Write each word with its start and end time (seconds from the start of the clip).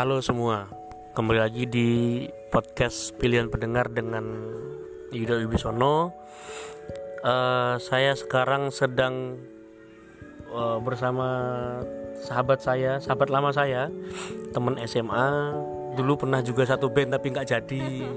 Halo 0.00 0.24
semua, 0.24 0.64
kembali 1.12 1.44
lagi 1.44 1.68
di 1.68 1.88
podcast 2.48 3.12
pilihan 3.20 3.52
pendengar 3.52 3.92
dengan 3.92 4.24
Yuda 5.12 5.44
Wibisono. 5.44 6.08
Uh, 7.20 7.76
saya 7.76 8.16
sekarang 8.16 8.72
sedang 8.72 9.36
uh, 10.56 10.80
bersama 10.80 11.28
sahabat 12.16 12.64
saya, 12.64 12.96
sahabat 12.96 13.28
lama 13.28 13.52
saya, 13.52 13.92
teman 14.56 14.80
SMA. 14.88 15.52
Dulu 15.92 16.24
pernah 16.24 16.40
juga 16.40 16.64
satu 16.64 16.88
band 16.88 17.20
tapi 17.20 17.36
nggak 17.36 17.48
jadi. 17.60 18.08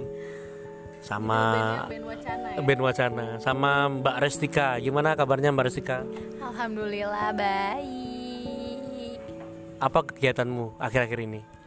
Sama 1.04 1.84
band 1.84 2.08
wacana 2.08 2.48
ya? 2.48 2.64
band 2.64 2.80
wacana, 2.80 3.26
sama 3.44 3.92
Mbak 3.92 4.18
Restika. 4.24 4.80
Gimana 4.80 5.20
kabarnya 5.20 5.52
Mbak 5.52 5.68
Restika? 5.68 6.08
Alhamdulillah 6.40 7.36
baik. 7.36 9.20
Apa 9.84 10.00
kegiatanmu 10.08 10.80
akhir-akhir 10.80 11.20
ini? 11.28 11.63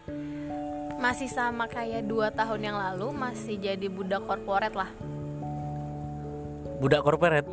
Masih 0.96 1.28
sama 1.28 1.68
kayak 1.68 2.08
dua 2.08 2.32
tahun 2.32 2.72
yang 2.72 2.76
lalu 2.80 3.12
masih 3.12 3.60
jadi 3.60 3.86
budak 3.86 4.24
korporat 4.24 4.72
lah. 4.72 4.90
budak 6.76 7.00
korporat? 7.00 7.44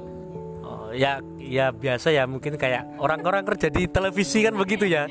Oh, 0.63 0.91
ya 0.91 1.23
ya 1.39 1.71
biasa 1.71 2.11
ya 2.11 2.27
mungkin 2.27 2.59
kayak 2.59 2.99
orang-orang 2.99 3.47
kerja 3.47 3.71
di 3.71 3.87
televisi 3.87 4.43
kan 4.43 4.51
begitu 4.55 4.83
ya. 4.83 5.07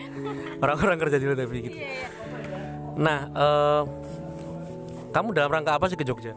Orang-orang 0.61 1.01
kerja 1.01 1.17
di 1.17 1.27
televisi 1.33 1.61
gitu. 1.65 1.79
Nah 3.01 3.19
eh, 3.33 3.83
kamu 5.13 5.33
dalam 5.33 5.49
rangka 5.53 5.77
apa 5.77 5.89
sih 5.89 5.97
ke 5.97 6.05
Jogja? 6.05 6.37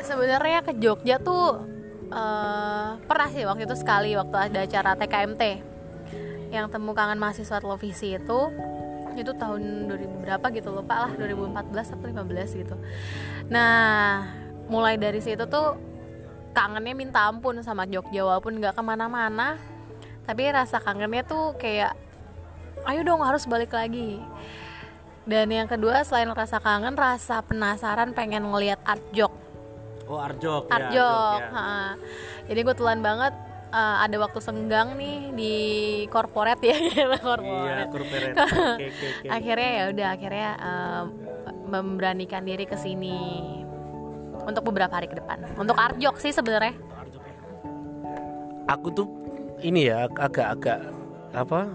Sebenarnya 0.00 0.64
ke 0.64 0.72
Jogja 0.80 1.20
tuh 1.20 1.60
eh, 2.08 2.88
pernah 3.04 3.28
sih 3.28 3.44
waktu 3.44 3.68
itu 3.68 3.76
sekali 3.76 4.16
waktu 4.16 4.36
ada 4.48 4.64
acara 4.64 4.96
TKMT 4.96 5.42
yang 6.48 6.72
temu 6.72 6.96
kangen 6.96 7.20
mahasiswa 7.20 7.60
televisi 7.60 8.16
itu 8.16 8.40
itu 9.16 9.32
tahun 9.32 9.88
2000 9.88 10.24
berapa 10.24 10.46
gitu 10.52 10.68
lupa 10.74 11.08
lah 11.08 11.12
2014 11.16 11.94
atau 11.94 12.06
15 12.08 12.60
gitu. 12.60 12.76
Nah 13.48 14.26
mulai 14.68 15.00
dari 15.00 15.22
situ 15.24 15.48
tuh 15.48 15.78
kangennya 16.52 16.92
minta 16.92 17.24
ampun 17.30 17.62
sama 17.64 17.88
Jogja 17.88 18.26
walaupun 18.26 18.60
nggak 18.60 18.76
ke 18.76 18.82
mana-mana 18.84 19.56
tapi 20.28 20.44
rasa 20.52 20.76
kangennya 20.76 21.24
tuh 21.24 21.56
kayak 21.56 21.96
ayo 22.84 23.00
dong 23.00 23.24
harus 23.24 23.48
balik 23.48 23.72
lagi 23.72 24.20
dan 25.24 25.48
yang 25.48 25.64
kedua 25.64 26.04
selain 26.04 26.28
rasa 26.28 26.60
kangen 26.60 26.92
rasa 26.92 27.40
penasaran 27.40 28.12
pengen 28.12 28.44
ngelihat 28.44 28.80
art 28.84 29.00
jok 29.16 29.32
oh 30.08 30.20
Arjok 30.20 30.68
art 30.72 30.88
jok 30.92 31.40
ha. 31.52 31.96
jadi 32.48 32.60
gue 32.64 32.74
telan 32.76 33.00
banget 33.00 33.32
uh, 33.70 33.96
ada 34.04 34.16
waktu 34.20 34.40
senggang 34.40 34.96
nih 34.98 35.16
di 35.32 35.54
korporat 36.08 36.58
ya 36.60 36.76
iya 36.80 37.06
korporat 37.18 37.86
korporat 37.92 38.34
oke 38.34 38.84
oke 38.84 39.06
oke 39.06 39.26
akhirnya 39.28 39.70
ya 39.70 39.84
udah 39.92 40.08
akhirnya 40.14 40.50
uh, 40.58 41.02
memberanikan 41.68 42.42
diri 42.42 42.64
ke 42.64 42.76
sini 42.80 43.58
untuk 44.48 44.64
beberapa 44.72 44.96
hari 44.96 45.06
ke 45.06 45.20
depan. 45.20 45.44
Untuk 45.60 45.76
art 45.76 46.00
jok 46.00 46.16
sih 46.16 46.32
sebenarnya. 46.32 46.72
Aku 48.68 48.88
tuh 48.92 49.08
ini 49.60 49.88
ya 49.88 50.08
agak-agak 50.08 50.88
apa 51.36 51.68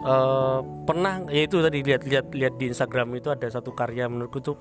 eh, 0.00 0.58
pernah 0.88 1.24
ya 1.28 1.42
itu 1.44 1.60
tadi 1.60 1.84
lihat-lihat 1.84 2.26
lihat 2.32 2.54
di 2.56 2.72
Instagram 2.72 3.16
itu 3.16 3.28
ada 3.28 3.48
satu 3.48 3.72
karya 3.76 4.08
menurutku 4.08 4.40
tuh 4.40 4.56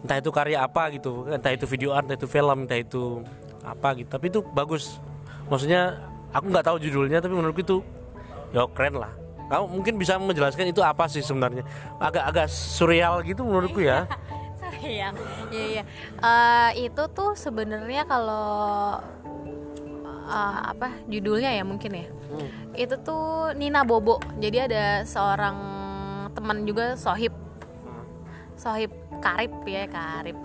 entah 0.00 0.16
itu 0.18 0.30
karya 0.32 0.64
apa 0.64 0.88
gitu 0.96 1.28
entah 1.28 1.52
itu 1.52 1.68
video 1.68 1.92
art 1.92 2.08
entah 2.08 2.18
itu 2.18 2.28
film 2.30 2.66
entah 2.66 2.78
itu 2.78 3.22
apa 3.62 3.98
gitu. 3.98 4.08
Tapi 4.10 4.26
itu 4.30 4.40
bagus 4.54 4.98
maksudnya 5.50 5.98
aku 6.30 6.46
nggak 6.48 6.64
tahu 6.64 6.76
judulnya 6.78 7.18
tapi 7.18 7.34
menurutku 7.34 7.60
itu 7.60 7.78
ya 8.54 8.64
keren 8.70 8.96
lah 9.02 9.12
kamu 9.50 9.66
mungkin 9.66 9.94
bisa 9.98 10.14
menjelaskan 10.14 10.70
itu 10.70 10.78
apa 10.78 11.10
sih 11.10 11.26
sebenarnya 11.26 11.66
agak-agak 11.98 12.46
surreal 12.46 13.20
gitu 13.26 13.42
menurutku 13.42 13.82
ya 13.82 14.06
Iya, 14.80 15.12
iya, 15.52 15.64
iya. 15.76 15.82
Eh, 16.22 16.88
itu 16.88 17.02
tuh 17.12 17.36
sebenarnya 17.36 18.08
kalau 18.08 18.96
eh, 20.30 20.58
apa 20.72 20.94
judulnya 21.10 21.52
ya 21.52 21.64
mungkin 21.66 22.00
ya. 22.00 22.06
Itu 22.72 22.96
tuh 23.04 23.52
Nina 23.58 23.84
Bobo. 23.84 24.22
Jadi 24.40 24.70
ada 24.70 25.04
seorang 25.04 25.56
teman 26.32 26.64
juga 26.64 26.96
Sohib. 26.96 27.34
Sohib 28.56 28.92
Karib 29.20 29.52
ya 29.68 29.84
Karib. 29.90 30.38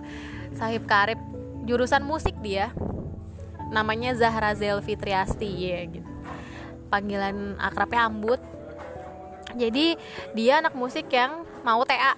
Sohib 0.52 0.84
Karib 0.84 1.20
jurusan 1.64 2.04
musik 2.04 2.36
dia. 2.44 2.74
Namanya 3.70 4.14
Zahra 4.14 4.54
Zelvi 4.54 4.94
Triasti 4.94 5.48
ya 5.48 5.82
gitu. 5.86 6.10
Panggilan 6.90 7.58
akrabnya 7.58 8.06
Ambut. 8.06 8.40
Jadi 9.56 9.96
dia 10.34 10.60
anak 10.62 10.74
musik 10.74 11.10
yang 11.10 11.42
mau 11.66 11.82
TA. 11.82 12.14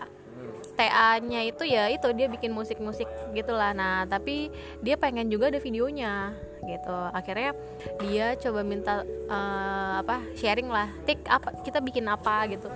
TA-nya 0.79 1.43
itu 1.43 1.67
ya 1.67 1.91
itu 1.91 2.07
dia 2.15 2.31
bikin 2.31 2.55
musik-musik 2.55 3.11
gitulah. 3.35 3.75
Nah, 3.75 4.07
tapi 4.07 4.47
dia 4.79 4.95
pengen 4.95 5.27
juga 5.27 5.51
ada 5.51 5.59
videonya 5.59 6.31
gitu. 6.63 6.99
Akhirnya 7.11 7.51
dia 7.99 8.39
coba 8.39 8.63
minta 8.63 9.03
eh, 9.07 9.93
apa 9.99 10.23
sharing 10.39 10.71
lah. 10.71 10.87
Tik 11.03 11.27
apa 11.27 11.67
kita 11.67 11.83
bikin 11.83 12.07
apa 12.07 12.47
gitu. 12.47 12.71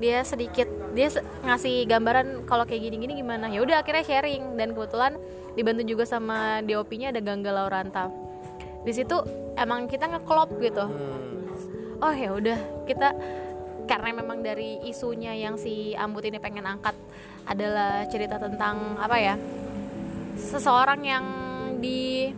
Dia 0.00 0.24
sedikit 0.24 0.66
dia 0.96 1.12
ngasih 1.44 1.86
gambaran 1.86 2.48
kalau 2.48 2.64
kayak 2.64 2.88
gini-gini 2.88 3.20
gimana. 3.20 3.46
Ya 3.52 3.60
udah 3.62 3.84
akhirnya 3.84 4.02
sharing 4.02 4.56
dan 4.56 4.72
kebetulan 4.72 5.20
dibantu 5.54 5.82
juga 5.86 6.04
sama 6.08 6.64
DOP-nya 6.64 7.12
ada 7.12 7.20
Gangga 7.20 7.52
Lauranta. 7.52 8.08
Di 8.80 8.96
situ 8.96 9.20
emang 9.60 9.86
kita 9.86 10.08
ngeklop 10.08 10.56
gitu 10.58 10.88
oh 12.00 12.14
ya 12.16 12.32
udah 12.32 12.58
kita 12.88 13.12
karena 13.84 14.22
memang 14.22 14.40
dari 14.40 14.80
isunya 14.88 15.36
yang 15.36 15.60
si 15.60 15.92
Ambut 15.94 16.24
ini 16.24 16.40
pengen 16.40 16.64
angkat 16.64 16.96
adalah 17.44 18.06
cerita 18.08 18.40
tentang 18.40 18.96
apa 18.96 19.16
ya 19.20 19.34
seseorang 20.38 21.00
yang 21.04 21.24
di 21.80 22.30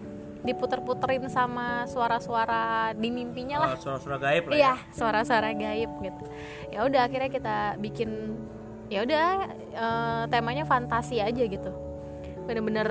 diputer-puterin 0.42 1.30
sama 1.30 1.86
suara-suara 1.86 2.90
di 2.98 3.08
mimpinya 3.14 3.62
lah. 3.62 3.70
Oh, 3.74 3.78
suara-suara 3.78 4.18
gaib 4.18 4.44
lah 4.50 4.54
iya 4.58 4.74
suara-suara 4.90 5.50
gaib 5.54 5.90
gitu. 6.02 6.24
Ya 6.74 6.82
udah 6.82 7.00
akhirnya 7.06 7.30
kita 7.30 7.56
bikin 7.78 8.10
ya 8.90 9.06
udah 9.06 9.26
eh, 9.70 10.22
temanya 10.28 10.66
fantasi 10.66 11.22
aja 11.22 11.42
gitu. 11.46 11.70
Bener-bener 12.50 12.88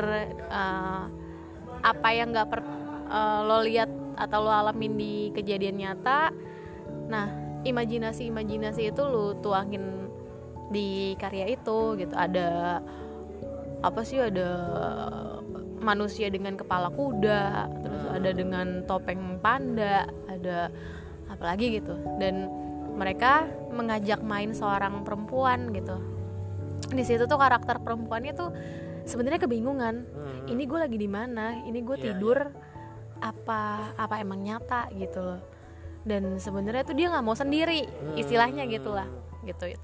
eh, 0.48 1.04
apa 1.84 2.10
yang 2.16 2.32
nggak 2.32 2.48
per 2.48 2.64
eh, 3.12 3.40
lo 3.44 3.60
lihat 3.68 3.92
atau 4.16 4.48
lo 4.48 4.52
alamin 4.52 4.96
di 4.96 5.14
kejadian 5.36 5.76
nyata 5.80 6.32
nah 7.12 7.28
imajinasi 7.68 8.32
imajinasi 8.32 8.96
itu 8.96 9.04
lo 9.04 9.36
tuangin 9.44 10.08
di 10.72 11.20
karya 11.20 11.52
itu 11.52 12.00
gitu. 12.00 12.16
Ada 12.16 12.80
apa 13.84 14.02
sih 14.08 14.24
ada 14.24 14.50
manusia 15.81 16.30
dengan 16.30 16.56
kepala 16.56 16.94
kuda 16.94 17.68
terus 17.81 18.03
ada 18.14 18.30
dengan 18.31 18.86
topeng 18.86 19.42
panda 19.42 20.06
ada 20.30 20.69
apalagi 21.28 21.81
gitu. 21.81 21.97
Dan 22.22 22.47
mereka 22.96 23.47
mengajak 23.72 24.22
main 24.22 24.53
seorang 24.53 25.02
perempuan 25.02 25.74
gitu. 25.74 25.97
Di 26.91 27.03
situ 27.08 27.25
tuh 27.25 27.40
karakter 27.40 27.80
perempuannya 27.81 28.34
tuh 28.36 28.52
sebenarnya 29.08 29.41
kebingungan. 29.41 30.06
Ini 30.46 30.64
gue 30.68 30.80
lagi 30.80 30.97
di 31.00 31.09
mana? 31.09 31.56
Ini 31.66 31.80
gue 31.81 31.97
Iya, 31.97 32.03
tidur 32.12 32.38
apa 33.22 33.94
apa 33.96 34.18
emang 34.20 34.41
nyata 34.41 34.90
gitu 34.97 35.22
loh. 35.22 35.41
Dan 36.02 36.41
sebenarnya 36.41 36.84
tuh 36.84 36.97
dia 36.97 37.14
nggak 37.14 37.25
mau 37.25 37.38
sendiri 37.38 37.86
istilahnya 38.18 38.66
gitulah 38.68 39.08
gitu. 39.46 39.78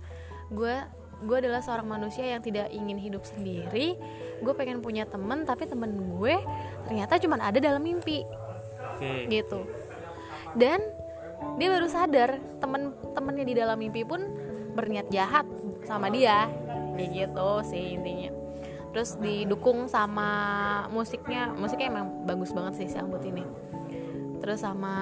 Gue 0.52 0.76
gue 1.24 1.38
adalah 1.38 1.62
seorang 1.66 1.88
manusia 1.90 2.26
yang 2.26 2.42
tidak 2.46 2.70
ingin 2.70 2.98
hidup 3.02 3.26
sendiri. 3.26 3.98
Gue 4.42 4.54
pengen 4.54 4.86
punya 4.86 5.10
temen 5.10 5.48
tapi 5.48 5.66
temen 5.66 5.90
gue 6.18 6.36
ternyata 6.86 7.18
cuma 7.18 7.42
ada 7.42 7.58
dalam 7.58 7.82
mimpi. 7.82 8.22
Oke. 8.98 9.26
Gitu. 9.30 9.66
Dan 10.54 10.82
dia 11.58 11.68
baru 11.74 11.88
sadar 11.90 12.38
temen-temennya 12.62 13.46
di 13.46 13.54
dalam 13.58 13.78
mimpi 13.78 14.06
pun 14.06 14.22
berniat 14.78 15.10
jahat 15.10 15.46
sama 15.86 16.14
dia. 16.14 16.50
Kayak 16.94 17.10
gitu 17.14 17.50
sih 17.66 17.98
intinya. 17.98 18.32
Terus 18.94 19.18
didukung 19.18 19.90
sama 19.90 20.30
musiknya. 20.94 21.54
Musiknya 21.54 21.94
emang 21.94 22.26
bagus 22.26 22.54
banget 22.54 22.86
sih 22.86 22.88
si 22.94 22.98
Ambut 22.98 23.22
ini. 23.26 23.46
Terus 24.38 24.62
sama 24.62 24.94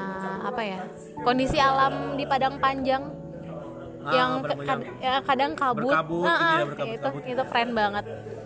apa 0.47 0.63
ya 0.63 0.79
kondisi 1.27 1.59
alam 1.59 2.15
di 2.15 2.23
padang 2.23 2.55
panjang 2.59 3.24
Ah, 4.05 4.13
yang 4.13 4.31
kad- 4.39 4.85
ya, 4.97 5.13
kadang 5.19 5.51
kabut, 5.53 5.89
Berkabut, 5.89 6.25
Ah, 6.25 6.37
ya, 6.37 6.45
ah, 6.55 6.63
berkabut- 6.63 6.93
itu 6.93 7.07
kabut. 7.09 7.21
itu 7.25 7.43
keren 7.43 7.69
banget 7.73 8.05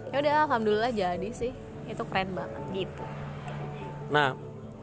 ya 0.09 0.17
udah 0.17 0.33
alhamdulillah 0.41 0.91
jadi 0.91 1.29
sih 1.29 1.51
itu 1.85 2.03
keren 2.05 2.31
banget 2.31 2.61
gitu 2.73 3.03
Nah, 4.09 4.33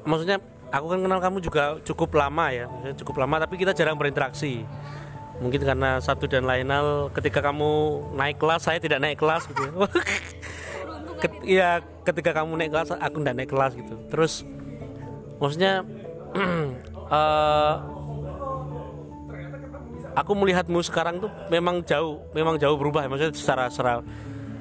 maksudnya 0.02 0.38
aku 0.68 0.86
kan 0.86 1.00
kenal 1.00 1.18
kamu 1.18 1.38
juga 1.40 1.62
cukup 1.82 2.14
lama 2.14 2.46
ya, 2.48 2.68
cukup 2.94 3.18
lama 3.18 3.40
tapi 3.40 3.56
kita 3.56 3.72
jarang 3.72 3.96
berinteraksi. 3.96 4.62
Mungkin 5.36 5.60
karena 5.60 5.98
satu 5.98 6.24
dan 6.24 6.44
lain 6.44 6.64
hal 6.64 7.10
ketika 7.10 7.42
kamu 7.42 7.68
naik 8.14 8.36
kelas 8.36 8.62
saya 8.62 8.78
tidak 8.78 9.00
naik 9.00 9.16
kelas 9.16 9.44
gitu 9.44 9.60
ya. 9.62 9.72
Ket- 11.16 11.42
Iya, 11.42 11.70
ketika 12.02 12.30
kamu 12.32 12.54
naik 12.54 12.70
kelas 12.70 12.88
aku 12.92 13.16
tidak 13.18 13.34
naik 13.34 13.50
kelas 13.50 13.72
gitu. 13.74 13.94
Terus 14.06 14.46
maksudnya 15.36 15.82
eh 17.10 17.74
aku 20.16 20.32
melihatmu 20.32 20.80
sekarang 20.80 21.20
tuh 21.20 21.30
memang 21.52 21.84
jauh 21.84 22.24
memang 22.32 22.56
jauh 22.56 22.74
berubah. 22.80 23.04
Ya. 23.04 23.08
maksudnya 23.12 23.34
secara 23.36 23.64
secara 23.68 23.94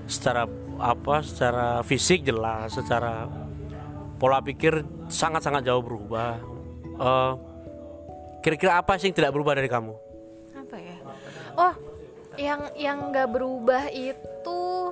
secara 0.06 0.44
apa 0.75 1.16
secara 1.24 1.68
fisik 1.88 2.28
jelas 2.28 2.75
secara 2.75 3.31
pola 4.19 4.44
pikir 4.44 4.84
sangat 5.07 5.48
sangat 5.48 5.63
jauh 5.63 5.80
berubah. 5.80 6.36
Eh, 6.96 7.34
kira-kira 8.44 8.84
apa 8.84 9.00
sih 9.00 9.10
yang 9.10 9.16
tidak 9.16 9.31
berubah 9.31 9.56
dari 9.56 9.72
kamu? 9.72 9.96
Apa 10.60 10.78
ya? 10.78 10.98
Oh 11.56 11.74
yang 12.36 12.62
yang 12.75 13.16
nggak 13.16 13.31
berubah 13.31 13.88
itu 13.96 14.92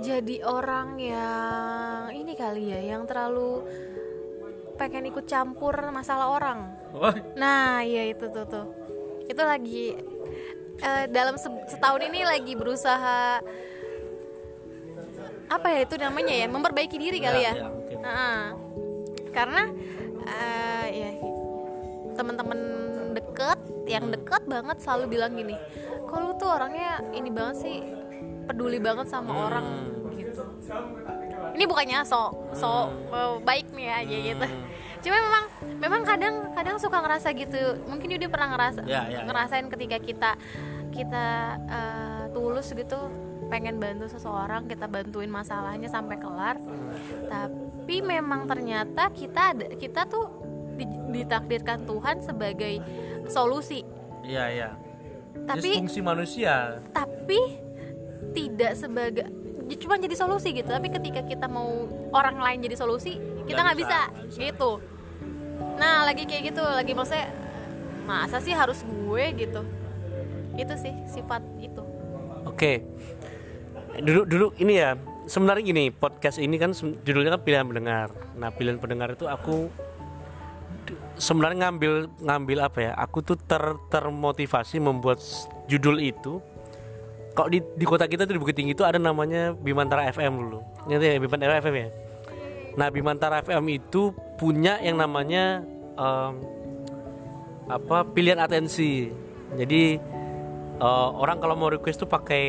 jadi 0.00 0.36
orang 0.48 0.96
yang 0.96 2.10
ini 2.16 2.32
kali 2.32 2.72
ya 2.72 2.80
yang 2.96 3.04
terlalu 3.04 3.60
pengen 4.80 5.12
ikut 5.12 5.28
campur 5.28 5.76
masalah 5.92 6.32
orang. 6.32 6.58
Nah 7.36 7.84
iya 7.84 8.08
itu 8.08 8.26
tuh 8.32 8.44
tuh 8.48 8.66
itu 9.32 9.42
lagi 9.42 9.84
eh, 10.78 11.04
dalam 11.08 11.40
se- 11.40 11.64
setahun 11.72 12.02
ini 12.04 12.20
lagi 12.22 12.52
berusaha 12.52 13.40
apa 15.48 15.66
ya 15.68 15.80
itu 15.84 15.94
namanya 16.00 16.32
ya 16.32 16.46
memperbaiki 16.48 16.96
diri 16.96 17.18
kali 17.20 17.44
ya, 17.44 17.52
Ya, 17.52 17.68
ya, 17.92 18.08
karena 19.32 19.62
eh, 20.24 20.86
ya 20.92 21.10
teman-teman 22.12 22.58
deket 23.12 23.58
yang 23.88 24.08
deket 24.08 24.42
banget 24.48 24.76
selalu 24.80 25.16
bilang 25.16 25.32
gini 25.36 25.56
lu 26.12 26.36
tuh 26.36 26.44
orangnya 26.44 27.00
ini 27.16 27.32
banget 27.32 27.56
sih 27.64 27.76
peduli 28.44 28.76
banget 28.76 29.08
sama 29.08 29.48
orang 29.48 29.64
gitu. 30.12 30.44
Ini 31.56 31.64
bukannya 31.64 32.04
so 32.04 32.36
so 32.52 32.92
eh, 33.12 33.40
baik 33.40 33.72
nih 33.72 33.88
aja 33.88 34.16
gitu 34.32 34.46
cuma 35.02 35.18
memang 35.18 35.44
memang 35.76 36.00
kadang 36.02 36.34
kadang 36.52 36.76
suka 36.78 36.98
ngerasa 36.98 37.28
gitu. 37.32 37.58
Mungkin 37.84 38.08
Yudi 38.08 38.26
pernah 38.26 38.54
ngerasa 38.54 38.82
Ya, 38.84 39.04
ya, 39.04 39.18
ya. 39.18 39.20
ngerasain 39.24 39.66
ketika 39.68 39.98
kita 39.98 40.30
kita 40.88 41.26
eh, 41.64 42.22
tulus 42.30 42.70
gitu 42.70 42.98
pengen 43.48 43.76
bantu 43.76 44.06
seseorang 44.06 44.64
kita 44.64 44.86
bantuin 44.86 45.28
masalahnya 45.28 45.86
sampai 45.86 46.16
kelar. 46.16 46.56
Tapi 47.26 47.96
memang 47.98 48.46
ternyata 48.46 49.10
kita 49.10 49.52
ada 49.52 49.66
kita 49.74 50.06
tuh 50.06 50.30
di- 50.74 50.88
ditakdirkan 51.12 51.82
Tuhan 51.82 52.16
sebagai 52.20 52.78
solusi. 53.26 53.82
Iya 54.22 54.44
iya. 54.48 54.70
Tapi- 55.42 55.78
fungsi 55.78 55.98
manusia. 55.98 56.78
tapi 56.92 57.58
tidak 58.32 58.72
sebagai 58.74 59.26
cuma 59.74 59.96
jadi 59.96 60.14
solusi 60.14 60.52
gitu. 60.52 60.68
Tapi 60.68 60.88
ketika 60.88 61.20
kita 61.22 61.46
mau 61.46 61.68
orang 62.10 62.38
lain 62.38 62.62
jadi 62.62 62.76
solusi 62.76 63.16
kita 63.42 63.58
Nggak 63.58 63.76
bisa, 63.76 63.98
bisa, 64.06 64.22
bisa. 64.22 64.38
gitu 64.44 64.70
nah 65.76 66.06
lagi 66.06 66.24
kayak 66.28 66.52
gitu 66.54 66.62
lagi 66.62 66.92
maksudnya 66.94 67.28
masa 68.06 68.42
sih 68.42 68.54
harus 68.54 68.82
gue 68.82 69.24
gitu 69.38 69.62
itu 70.58 70.74
sih 70.76 70.94
sifat 71.08 71.40
itu 71.62 71.82
Oke. 72.46 72.82
Dulu 74.02 74.22
dulu 74.26 74.46
ini 74.58 74.78
ya. 74.78 74.98
Sebenarnya 75.22 75.62
gini, 75.62 75.84
podcast 75.94 76.42
ini 76.42 76.58
kan 76.58 76.74
judulnya 76.74 77.38
kan 77.38 77.42
pilihan 77.46 77.66
pendengar. 77.66 78.10
Nah, 78.34 78.50
pilihan 78.50 78.82
pendengar 78.82 79.14
itu 79.14 79.30
aku 79.30 79.70
sebenarnya 81.14 81.70
ngambil 81.70 82.10
ngambil 82.18 82.58
apa 82.66 82.78
ya? 82.90 82.92
Aku 82.98 83.22
tuh 83.22 83.38
ter 83.38 83.62
termotivasi 83.88 84.82
membuat 84.82 85.22
judul 85.70 86.02
itu. 86.02 86.42
Kok 87.32 87.48
di, 87.48 87.64
di 87.78 87.84
kota 87.88 88.04
kita 88.10 88.28
tuh 88.28 88.36
di 88.36 88.40
Bukit 88.42 88.58
Tinggi 88.58 88.76
itu 88.76 88.84
ada 88.84 89.00
namanya 89.00 89.56
Bimantara 89.56 90.10
FM 90.10 90.32
dulu. 90.36 90.58
Ngerti 90.90 91.06
ya 91.06 91.16
Bimantara 91.22 91.62
FM 91.64 91.74
ya? 91.78 91.88
Nah, 92.72 92.88
Bimantara 92.88 93.44
FM 93.44 93.68
itu 93.68 94.16
punya 94.40 94.80
yang 94.80 94.96
namanya 94.96 95.60
em, 95.96 96.32
apa? 97.68 98.04
Pilihan 98.08 98.40
atensi. 98.40 99.12
Jadi 99.52 100.00
eh, 100.80 101.08
orang 101.12 101.38
kalau 101.38 101.54
mau 101.54 101.68
request 101.68 102.04
tuh 102.04 102.10
pakai 102.10 102.44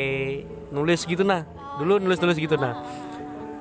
nulis 0.71 1.03
gitu 1.03 1.21
nah. 1.27 1.43
Dulu 1.77 1.99
nulis 1.99 2.19
nulis 2.23 2.39
gitu 2.39 2.55
nah. 2.55 2.79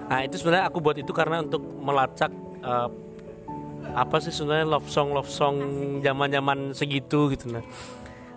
Nah 0.07 0.19
itu 0.23 0.39
sebenarnya 0.39 0.69
aku 0.71 0.79
buat 0.79 0.97
itu 0.99 1.11
karena 1.11 1.43
untuk 1.43 1.63
melacak 1.63 2.31
eh, 2.63 2.89
apa 3.93 4.17
sih 4.23 4.31
sebenarnya 4.31 4.79
love 4.79 4.89
song 4.89 5.11
love 5.11 5.29
song 5.29 5.57
zaman 6.01 6.31
zaman 6.31 6.59
segitu 6.73 7.35
gitu 7.35 7.51
nah. 7.51 7.65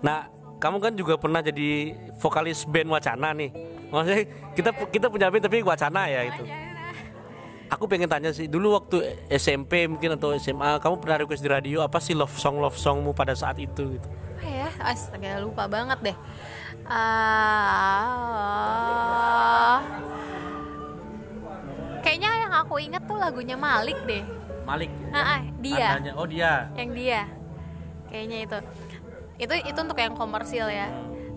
Nah 0.02 0.18
kamu 0.58 0.78
kan 0.82 0.94
juga 0.98 1.14
pernah 1.22 1.46
jadi 1.46 1.94
vokalis 2.18 2.66
band 2.66 2.90
wacana 2.90 3.32
nih. 3.38 3.52
Maksudnya 3.94 4.22
kita 4.58 4.70
kita 4.90 5.08
punya 5.14 5.30
band 5.30 5.46
tapi 5.46 5.62
wacana 5.62 6.10
ya 6.10 6.26
itu 6.26 6.44
aku 7.66 7.86
pengen 7.86 8.06
tanya 8.06 8.30
sih 8.30 8.46
dulu 8.46 8.74
waktu 8.74 9.02
SMP 9.28 9.86
mungkin 9.86 10.14
atau 10.14 10.34
SMA 10.36 10.78
kamu 10.78 10.96
pernah 10.98 11.18
request 11.20 11.42
di 11.42 11.50
radio 11.50 11.82
apa 11.82 11.98
sih 11.98 12.14
love 12.14 12.34
song 12.34 12.58
love 12.58 12.76
songmu 12.76 13.12
pada 13.12 13.34
saat 13.34 13.58
itu 13.58 13.98
gitu? 13.98 14.08
Apa 14.36 14.46
ya? 14.46 14.70
Astaga 14.80 15.40
lupa 15.40 15.66
banget 15.66 16.00
deh. 16.04 16.18
Ah, 18.16 19.82
kayaknya 22.00 22.30
yang 22.46 22.54
aku 22.54 22.78
inget 22.78 23.02
tuh 23.04 23.18
lagunya 23.18 23.58
Malik 23.58 23.98
deh. 24.06 24.22
Malik 24.66 24.90
Ah, 25.10 25.38
ah, 25.38 25.42
dia. 25.60 25.88
Tandanya- 25.98 26.16
oh 26.18 26.26
dia. 26.26 26.70
Yang 26.74 26.90
dia. 26.94 27.22
Kayaknya 28.10 28.38
itu. 28.46 28.58
Itu 29.38 29.54
itu 29.66 29.80
untuk 29.82 29.98
yang 29.98 30.14
komersil 30.14 30.70
ya. 30.70 30.88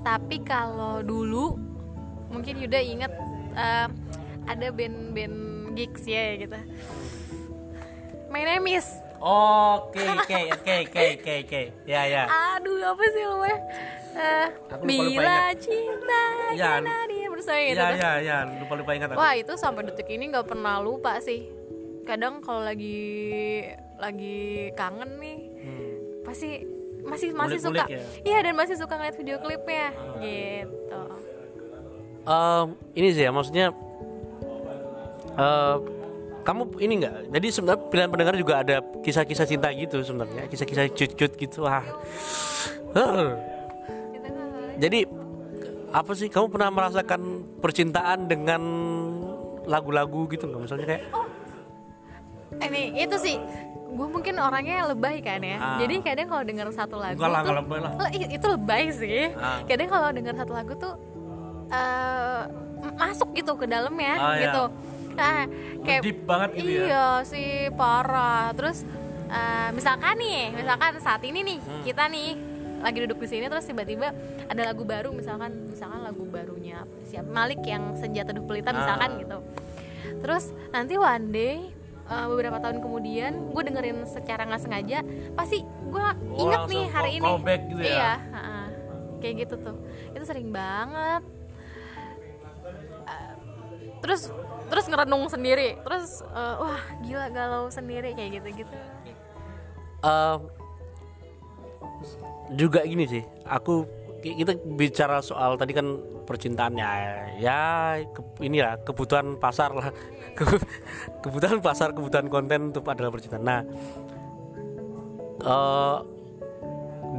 Tapi 0.04 0.44
kalau 0.44 1.00
dulu 1.02 1.56
mungkin 2.28 2.60
Yuda 2.60 2.78
inget 2.78 3.12
eh, 3.56 3.86
ada 4.44 4.66
band-band 4.70 5.36
gigs 5.78 6.02
ya 6.04 6.34
gitu 6.36 6.58
My 8.28 8.42
name 8.42 8.66
is 8.68 8.86
Oke, 9.18 9.98
oke, 10.14 10.38
oke, 10.52 10.74
oke, 10.84 11.02
oke, 11.16 11.32
oke. 11.42 11.62
Ya, 11.84 12.06
ya. 12.06 12.22
aduh 12.54 12.78
apa 12.88 13.02
sih 13.08 13.24
lu 13.24 13.42
eh 13.42 13.58
Aku 14.68 14.82
lupa-lupa 14.82 15.10
bila 15.10 15.26
ingat. 15.48 15.58
cinta 15.58 16.22
Ya. 16.52 16.66
karena 16.72 16.94
dia 17.04 17.26
bersama 17.28 17.58
gitu 17.60 17.74
Ya, 17.74 17.82
tuh. 17.84 17.98
ya, 17.98 18.10
ya. 18.20 18.36
Lupa 18.56 18.74
lupa 18.74 18.90
ingat 18.92 19.08
aku. 19.08 19.18
wah 19.18 19.32
itu 19.32 19.52
sampai 19.54 19.82
detik 19.84 20.06
ini 20.08 20.28
nggak 20.28 20.46
pernah 20.46 20.78
lupa 20.78 21.18
sih 21.18 21.50
kadang 22.02 22.38
kalau 22.38 22.62
lagi 22.62 23.66
lagi 23.96 24.38
kangen 24.72 25.18
nih 25.18 25.38
Hmm. 25.58 25.94
pasti 26.22 26.62
masih 27.02 27.32
masih 27.32 27.58
suka 27.58 27.82
Ngulik-ngulik 27.82 27.90
ya? 27.90 28.02
iya 28.24 28.38
dan 28.40 28.54
masih 28.54 28.76
suka 28.76 28.94
ngeliat 28.94 29.16
video 29.16 29.36
klipnya 29.36 29.90
gitu 30.18 31.02
Em, 32.22 32.66
ini 32.92 33.08
sih 33.10 33.24
ya, 33.24 33.30
maksudnya 33.30 33.72
eh, 35.38 35.76
kamu 36.42 36.62
ini 36.78 36.94
enggak? 36.98 37.14
Jadi 37.30 37.46
sebenarnya 37.48 37.80
pilihan 37.84 38.08
pendengar 38.08 38.34
juga 38.34 38.54
ada 38.58 38.76
kisah-kisah 38.98 39.46
cinta 39.46 39.68
gitu 39.70 40.00
sebenarnya, 40.00 40.46
kisah-kisah 40.46 40.90
cut-cut 40.90 41.32
gitu. 41.36 41.62
Wah. 41.62 41.84
Huh. 42.90 43.36
Jadi 44.76 45.04
apa 45.88 46.12
sih 46.12 46.26
kamu 46.26 46.46
pernah 46.48 46.68
merasakan 46.68 47.20
percintaan 47.58 48.26
dengan 48.26 48.60
lagu-lagu 49.64 50.28
gitu 50.28 50.44
nggak 50.44 50.60
misalnya 50.62 50.86
kayak 50.86 51.02
ini 52.60 52.82
itu 52.98 53.16
sih 53.18 53.36
gue 53.88 54.06
mungkin 54.06 54.36
orangnya 54.36 54.84
lebay 54.86 55.18
kan 55.18 55.40
ya 55.40 55.56
Ah. 55.56 55.76
jadi 55.76 55.94
kadang 56.02 56.28
kalau 56.28 56.44
denger 56.44 56.68
satu 56.70 56.96
lagu 56.96 57.16
Enggak 57.16 57.30
lah, 57.30 57.40
tuh 57.42 57.54
lebay 57.54 57.78
lah. 57.78 57.92
Itu 58.30 58.46
lebay 58.50 58.84
sih 58.90 59.32
Ah. 59.34 59.64
kadang 59.64 59.88
kalau 59.88 60.08
denger 60.10 60.34
satu 60.34 60.52
lagu 60.52 60.72
tuh 60.74 60.92
m- 61.68 62.46
masuk 62.94 63.28
gitu 63.32 63.52
ke 63.54 63.64
dalamnya 63.64 64.14
Ah, 64.14 64.32
ya. 64.34 64.42
gitu 64.44 64.62
nah 64.68 64.97
kayak 65.86 66.00
Deep 66.00 66.20
banget 66.24 66.48
gitu 66.54 66.68
ya. 66.68 66.82
iya 66.84 67.08
sih 67.22 67.48
parah 67.72 68.52
terus 68.52 68.82
eh, 69.26 69.68
misalkan 69.70 70.14
nih 70.16 70.54
misalkan 70.54 70.92
saat 70.98 71.22
ini 71.22 71.40
nih 71.42 71.58
Hmm. 71.58 71.82
kita 71.82 72.04
nih 72.06 72.28
lagi 72.78 72.98
duduk 73.02 73.18
di 73.18 73.28
sini 73.28 73.46
terus 73.46 73.66
tiba-tiba 73.66 74.14
ada 74.46 74.62
lagu 74.64 74.82
baru 74.82 75.10
misalkan 75.10 75.50
misalkan 75.68 75.98
lagu 76.00 76.22
barunya 76.24 76.78
siapa 77.04 77.26
Malik 77.26 77.60
yang 77.62 77.94
senja 77.94 78.22
teduh 78.22 78.42
pelita 78.42 78.70
misalkan 78.70 79.10
Ah. 79.10 79.18
gitu 79.18 79.38
terus 80.18 80.44
nanti 80.68 80.94
one 80.94 81.26
day 81.28 81.74
uh, 82.06 82.26
beberapa 82.26 82.56
tahun 82.56 82.78
kemudian 82.78 83.50
gue 83.50 83.62
dengerin 83.64 83.98
secara 84.04 84.46
nggak 84.46 84.62
sengaja 84.62 84.98
pasti 85.34 85.60
gue 85.60 86.06
inget 86.36 86.54
langsung 86.56 86.70
nih 86.72 86.86
hari 86.88 87.10
ini 87.12 87.28
gitu 87.66 87.74
ya? 87.76 87.88
iya 87.88 88.12
ha-ha. 88.30 88.58
kayak 89.18 89.34
gitu 89.42 89.54
tuh 89.60 89.76
itu 90.12 90.24
sering 90.24 90.48
banget 90.48 91.22
Uh, 93.00 93.32
terus 94.00 94.28
terus 94.68 94.84
ngerenung 94.86 95.26
sendiri. 95.32 95.80
Terus 95.80 96.20
uh, 96.28 96.60
wah 96.62 96.82
gila 97.02 97.26
galau 97.32 97.64
sendiri 97.72 98.12
kayak 98.12 98.40
gitu 98.40 98.64
gitu 98.64 98.76
Eh, 99.98 100.36
juga 102.54 102.86
gini 102.86 103.04
sih 103.04 103.22
aku 103.44 103.84
kita 104.22 104.54
bicara 104.78 105.18
soal 105.20 105.58
tadi 105.58 105.74
kan 105.74 105.98
percintaannya 106.22 106.86
ya 107.42 107.98
ke, 108.06 108.20
ini 108.46 108.62
ya 108.62 108.78
kebutuhan 108.82 109.36
pasar 109.42 109.74
lah. 109.74 109.90
Ke- 110.38 110.62
kebutuhan 111.18 111.58
pasar 111.58 111.90
kebutuhan 111.90 112.30
konten 112.30 112.70
untuk 112.70 112.86
adalah 112.86 113.10
percintaan. 113.10 113.42
Nah 113.42 113.60
eh, 115.42 115.98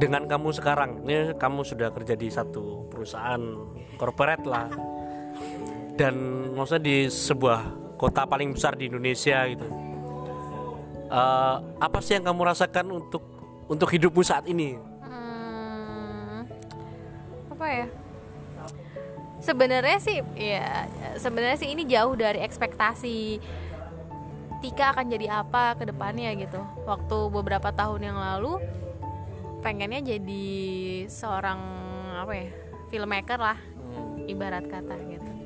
dengan 0.00 0.24
kamu 0.24 0.48
sekarang 0.56 1.04
ini 1.04 1.36
kamu 1.36 1.60
sudah 1.68 1.92
kerja 1.92 2.16
di 2.16 2.32
satu 2.32 2.88
perusahaan 2.88 3.42
corporate 4.00 4.48
lah 4.48 4.72
dan 6.00 6.16
maksudnya 6.56 6.80
di 6.80 6.96
sebuah 7.12 7.60
kota 8.00 8.24
paling 8.24 8.56
besar 8.56 8.72
di 8.72 8.88
Indonesia 8.88 9.44
gitu. 9.44 9.68
Eh, 11.12 11.56
apa 11.76 11.98
sih 12.00 12.16
yang 12.16 12.24
kamu 12.24 12.40
rasakan 12.48 12.88
untuk 12.88 13.20
untuk 13.68 13.92
hidupmu 13.92 14.24
saat 14.24 14.48
ini? 14.48 14.80
Hmm, 15.04 16.48
apa 17.52 17.66
ya? 17.68 17.86
Sebenarnya 19.44 20.00
sih 20.00 20.24
ya 20.40 20.88
sebenarnya 21.20 21.60
sih 21.60 21.68
ini 21.68 21.84
jauh 21.84 22.16
dari 22.16 22.40
ekspektasi 22.40 23.40
Tika 24.60 24.92
akan 24.92 25.08
jadi 25.08 25.44
apa 25.44 25.76
ke 25.76 25.84
depannya 25.84 26.32
gitu. 26.36 26.60
Waktu 26.88 27.18
beberapa 27.28 27.72
tahun 27.76 28.08
yang 28.08 28.16
lalu 28.16 28.56
pengennya 29.60 30.00
jadi 30.16 30.48
seorang 31.12 31.60
apa 32.16 32.32
ya 32.32 32.48
filmmaker 32.88 33.40
lah 33.40 33.60
ibarat 34.28 34.64
kata 34.68 34.96
gitu 35.08 35.39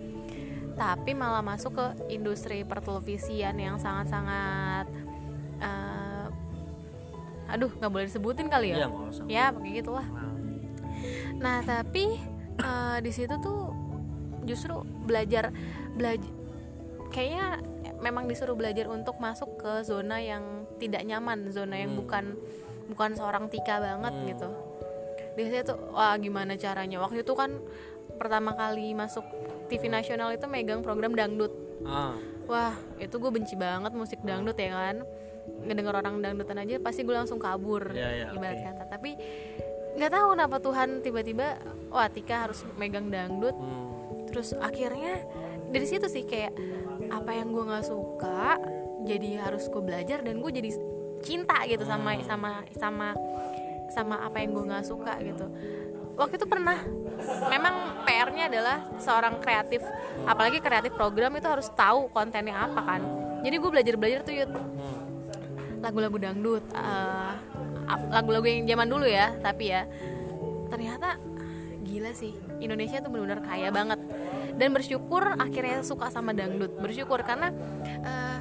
tapi 0.74 1.14
malah 1.14 1.40
masuk 1.40 1.72
ke 1.72 1.86
industri 2.10 2.62
pertelevisian 2.62 3.54
yang 3.56 3.78
sangat-sangat 3.78 4.90
uh, 5.62 6.26
aduh 7.46 7.70
nggak 7.70 7.90
boleh 7.90 8.06
disebutin 8.06 8.48
kali 8.48 8.74
ya 8.74 8.84
Iya, 8.84 8.88
usah. 8.90 9.24
ya 9.26 9.44
pakai 9.50 9.72
gitulah 9.78 10.06
Nah, 10.06 10.32
nah 11.36 11.58
tapi 11.60 12.16
uh, 12.58 12.98
di 12.98 13.10
situ 13.10 13.34
tuh 13.38 13.70
justru 14.42 14.74
belajar 15.04 15.52
belajar 15.92 16.30
kayaknya 17.10 17.60
memang 18.00 18.26
disuruh 18.26 18.56
belajar 18.56 18.88
untuk 18.88 19.16
masuk 19.16 19.60
ke 19.60 19.72
zona 19.82 20.18
yang 20.18 20.66
tidak 20.76 21.04
nyaman 21.04 21.48
zona 21.48 21.78
yang 21.78 21.94
Hmm. 21.94 22.00
bukan 22.02 22.24
bukan 22.84 23.10
seorang 23.14 23.48
tika 23.48 23.80
banget 23.80 24.12
Hmm. 24.12 24.26
gitu 24.28 24.48
di 25.34 25.42
situ 25.48 25.74
wah 25.90 26.14
gimana 26.16 26.54
caranya 26.54 27.00
waktu 27.00 27.22
itu 27.22 27.32
kan 27.32 27.58
pertama 28.16 28.54
kali 28.54 28.94
masuk 28.94 29.24
TV 29.66 29.88
nasional 29.88 30.30
itu 30.30 30.44
megang 30.44 30.80
program 30.80 31.12
dangdut. 31.12 31.52
Ah, 31.82 32.14
wah 32.44 32.72
itu 32.96 33.12
gue 33.12 33.30
benci 33.30 33.54
banget 33.54 33.92
musik 33.92 34.20
dangdut 34.20 34.56
ya 34.56 34.72
kan. 34.72 34.96
Ngedenger 35.64 35.94
orang 36.00 36.20
dangdutan 36.20 36.56
aja 36.58 36.80
pasti 36.80 37.04
gue 37.04 37.12
langsung 37.12 37.36
kabur 37.36 37.92
Iya, 37.92 38.08
iya, 38.10 38.26
ibarat 38.32 38.56
oke. 38.56 38.64
kata. 38.64 38.84
Tapi 38.88 39.10
nggak 39.94 40.10
tahu 40.10 40.26
kenapa 40.34 40.56
Tuhan 40.58 40.88
tiba-tiba 41.00 41.46
wah 41.88 42.08
Tika 42.08 42.48
harus 42.48 42.64
megang 42.74 43.08
dangdut. 43.08 43.52
Hmm, 43.52 44.26
terus 44.28 44.56
akhirnya 44.56 45.20
dari 45.68 45.86
situ 45.86 46.08
sih 46.08 46.24
kayak 46.24 46.52
apa 47.10 47.30
yang 47.30 47.52
gue 47.52 47.64
nggak 47.64 47.84
suka 47.84 48.56
jadi 49.04 49.44
harus 49.44 49.68
gue 49.68 49.82
belajar 49.84 50.24
dan 50.24 50.40
gue 50.40 50.50
jadi 50.50 50.70
cinta 51.20 51.60
gitu 51.64 51.84
sama 51.84 52.16
sama 52.24 52.64
sama 52.72 53.08
sama 53.92 54.16
apa 54.24 54.40
yang 54.40 54.56
gue 54.56 54.64
nggak 54.64 54.84
suka 54.84 55.20
gitu 55.20 55.46
waktu 56.14 56.34
itu 56.38 56.46
pernah. 56.46 56.78
Memang 57.48 58.04
PR-nya 58.04 58.44
adalah 58.52 58.76
seorang 59.00 59.40
kreatif. 59.40 59.80
Apalagi 60.24 60.60
kreatif 60.60 60.92
program 60.92 61.34
itu 61.34 61.48
harus 61.48 61.68
tahu 61.72 62.10
kontennya 62.10 62.68
apa 62.68 62.80
kan. 62.80 63.00
Jadi 63.44 63.54
gue 63.56 63.70
belajar 63.70 63.94
belajar 63.96 64.20
tuh 64.24 64.34
yud. 64.34 64.50
Lagu-lagu 65.84 66.16
dangdut 66.16 66.64
ap- 67.84 68.08
lagu-lagu 68.08 68.48
yang 68.48 68.64
zaman 68.64 68.88
dulu 68.88 69.04
ya 69.04 69.36
tapi 69.36 69.68
ya 69.68 69.84
ternyata 70.72 71.20
gila 71.84 72.12
sih. 72.16 72.32
Indonesia 72.60 73.04
tuh 73.04 73.12
benar-benar 73.12 73.44
kaya 73.44 73.68
banget. 73.68 74.00
Dan 74.54 74.72
bersyukur 74.72 75.34
akhirnya 75.36 75.84
suka 75.84 76.08
sama 76.08 76.32
dangdut. 76.32 76.72
Bersyukur 76.80 77.20
karena 77.20 77.52
eh, 77.84 78.38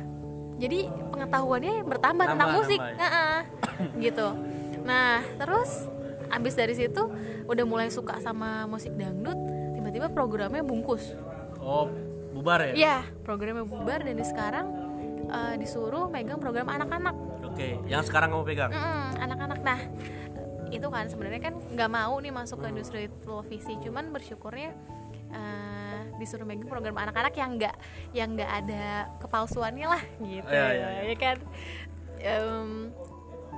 jadi 0.60 0.88
pengetahuannya 1.12 1.84
bertambah 1.84 2.26
tentang 2.26 2.50
musik. 2.56 2.80
nambah. 2.80 3.00
Nah, 3.00 3.40
gitu. 4.00 4.28
Nah 4.84 5.20
terus 5.36 5.88
abis 6.34 6.54
dari 6.58 6.74
situ 6.74 7.04
udah 7.46 7.66
mulai 7.66 7.94
suka 7.94 8.18
sama 8.18 8.66
musik 8.66 8.98
dangdut 8.98 9.38
tiba-tiba 9.78 10.10
programnya 10.10 10.66
bungkus. 10.66 11.14
Oh 11.62 11.88
bubar 12.34 12.72
ya? 12.72 12.74
Iya, 12.74 12.98
programnya 13.22 13.64
bubar 13.64 14.02
dan 14.02 14.18
di 14.18 14.26
sekarang 14.26 14.66
eh, 15.30 15.56
disuruh 15.62 16.10
megang 16.10 16.42
program 16.42 16.68
anak-anak. 16.68 17.16
Oke 17.46 17.78
yang 17.86 18.02
sekarang 18.02 18.34
kamu 18.34 18.44
pegang? 18.48 18.72
Anak-anak. 19.22 19.60
Nah 19.62 19.80
itu 20.74 20.88
kan 20.90 21.06
sebenarnya 21.06 21.54
kan 21.54 21.54
nggak 21.62 21.92
mau 21.94 22.18
nih 22.18 22.34
masuk 22.34 22.66
ke 22.66 22.68
industri 22.74 23.06
televisi 23.22 23.78
cuman 23.78 24.10
bersyukurnya 24.10 24.74
eh, 25.30 26.02
disuruh 26.18 26.50
megang 26.50 26.66
program 26.66 26.98
anak-anak 26.98 27.34
yang 27.38 27.52
nggak 27.62 27.76
yang 28.18 28.30
nggak 28.34 28.52
ada 28.66 29.14
kepalsuannya 29.22 29.88
lah 29.88 30.04
gitu. 30.18 30.50
Iya, 30.50 30.68
iya, 30.74 30.88
iya. 30.90 31.02
ya 31.14 31.16
kan? 31.22 31.38
Em, 32.24 32.70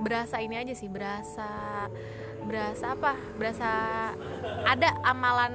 berasa 0.02 0.44
ini 0.44 0.60
aja 0.60 0.74
sih 0.76 0.92
berasa 0.92 1.48
berasa 2.46 2.94
apa? 2.94 3.14
Berasa 3.36 3.70
ada 4.66 4.90
amalan 5.04 5.54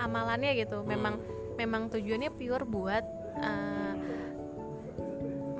amalannya 0.00 0.56
gitu. 0.56 0.82
Memang 0.82 1.20
memang 1.60 1.92
tujuannya 1.92 2.32
pure 2.32 2.64
buat 2.64 3.04
eh, 3.40 3.94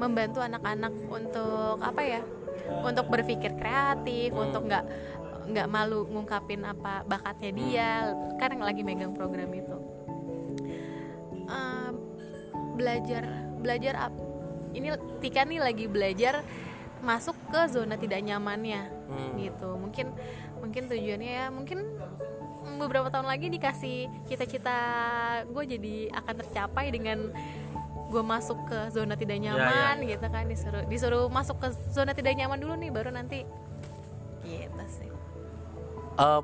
membantu 0.00 0.40
anak-anak 0.40 0.92
untuk 1.08 1.76
apa 1.84 2.02
ya? 2.02 2.22
Untuk 2.82 3.06
berpikir 3.12 3.56
kreatif 3.56 4.32
untuk 4.32 4.66
nggak 4.66 4.84
nggak 5.50 5.66
malu 5.66 6.06
ngungkapin 6.06 6.62
apa 6.62 7.02
bakatnya 7.02 7.50
dia 7.50 7.90
kan 8.38 8.54
yang 8.54 8.64
lagi 8.64 8.82
megang 8.82 9.12
program 9.12 9.52
itu. 9.52 9.76
Eh, 11.50 11.90
belajar 12.80 13.24
belajar 13.60 13.94
ini 14.72 14.88
Tika 15.20 15.44
nih 15.44 15.60
lagi 15.60 15.84
belajar 15.90 16.40
masuk 17.00 17.36
ke 17.48 17.60
zona 17.72 17.96
tidak 17.96 18.20
nyamannya. 18.24 18.82
Hmm. 19.10 19.34
gitu. 19.40 19.68
Mungkin 19.76 20.06
mungkin 20.60 20.82
tujuannya 20.92 21.32
ya 21.32 21.46
mungkin 21.48 21.78
beberapa 22.76 23.08
tahun 23.08 23.28
lagi 23.28 23.48
dikasih 23.48 24.08
cita-cita 24.28 24.78
gue 25.48 25.64
jadi 25.64 25.96
akan 26.12 26.34
tercapai 26.44 26.92
dengan 26.92 27.32
gue 28.10 28.22
masuk 28.26 28.58
ke 28.68 28.78
zona 28.92 29.14
tidak 29.14 29.38
Ya, 29.40 29.54
nyaman 29.56 30.04
gitu 30.04 30.26
kan. 30.26 30.44
Disuruh 30.50 30.82
disuruh 30.90 31.24
masuk 31.30 31.56
ke 31.62 31.68
zona 31.94 32.12
tidak 32.12 32.36
nyaman 32.36 32.58
dulu 32.58 32.74
nih 32.76 32.90
baru 32.90 33.10
nanti. 33.14 33.46
Gitu 34.44 34.84
sih. 34.90 35.10
Eh, 36.18 36.42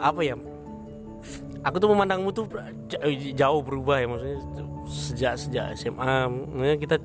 apa 0.00 0.20
ya? 0.24 0.34
Aku 1.62 1.78
tuh 1.78 1.94
memandangmu 1.94 2.34
tuh 2.34 2.50
jauh 3.38 3.62
berubah 3.62 4.02
ya 4.02 4.06
maksudnya 4.10 4.38
sejak 4.90 5.34
sejak 5.38 5.66
SMA 5.78 6.26
kita 6.82 6.98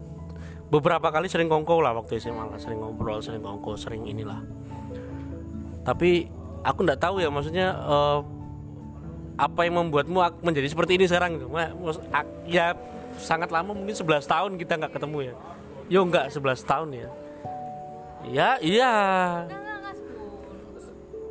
beberapa 0.67 1.07
kali 1.07 1.31
sering 1.31 1.47
kongko 1.47 1.79
lah 1.79 1.95
waktu 1.95 2.19
SMA 2.19 2.43
lah 2.43 2.59
sering 2.59 2.83
ngobrol 2.83 3.24
sering 3.24 3.39
kongko 3.39 3.79
sering 3.79 4.03
inilah. 4.03 4.43
Tapi 5.88 6.27
aku 6.67 6.79
nggak 6.83 7.00
tahu 7.00 7.24
ya 7.24 7.31
maksudnya 7.31 7.71
eh, 7.71 8.19
apa 9.38 9.59
yang 9.63 9.86
membuatmu 9.86 10.17
menjadi 10.43 10.67
seperti 10.67 11.00
ini 11.00 11.05
sekarang 11.07 11.39
gitu. 11.39 11.47
Ya 12.50 12.75
sangat 13.17 13.50
lama 13.50 13.74
mungkin 13.74 13.95
11 13.95 14.25
tahun 14.25 14.51
kita 14.59 14.74
nggak 14.77 14.93
ketemu 15.00 15.31
ya. 15.31 15.36
Yo 15.88 16.00
nggak 16.03 16.36
11 16.36 16.67
tahun 16.67 16.89
ya. 16.93 17.09
Ya 18.27 18.50
iya. 18.59 18.93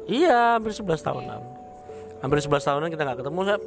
Iya, 0.07 0.55
hampir 0.57 0.71
11 0.71 1.03
tahunan. 1.03 1.41
Hampir 2.23 2.39
11 2.39 2.63
tahunan 2.63 2.89
kita 2.95 3.03
nggak 3.03 3.19
ketemu. 3.27 3.41
Saya, 3.43 3.59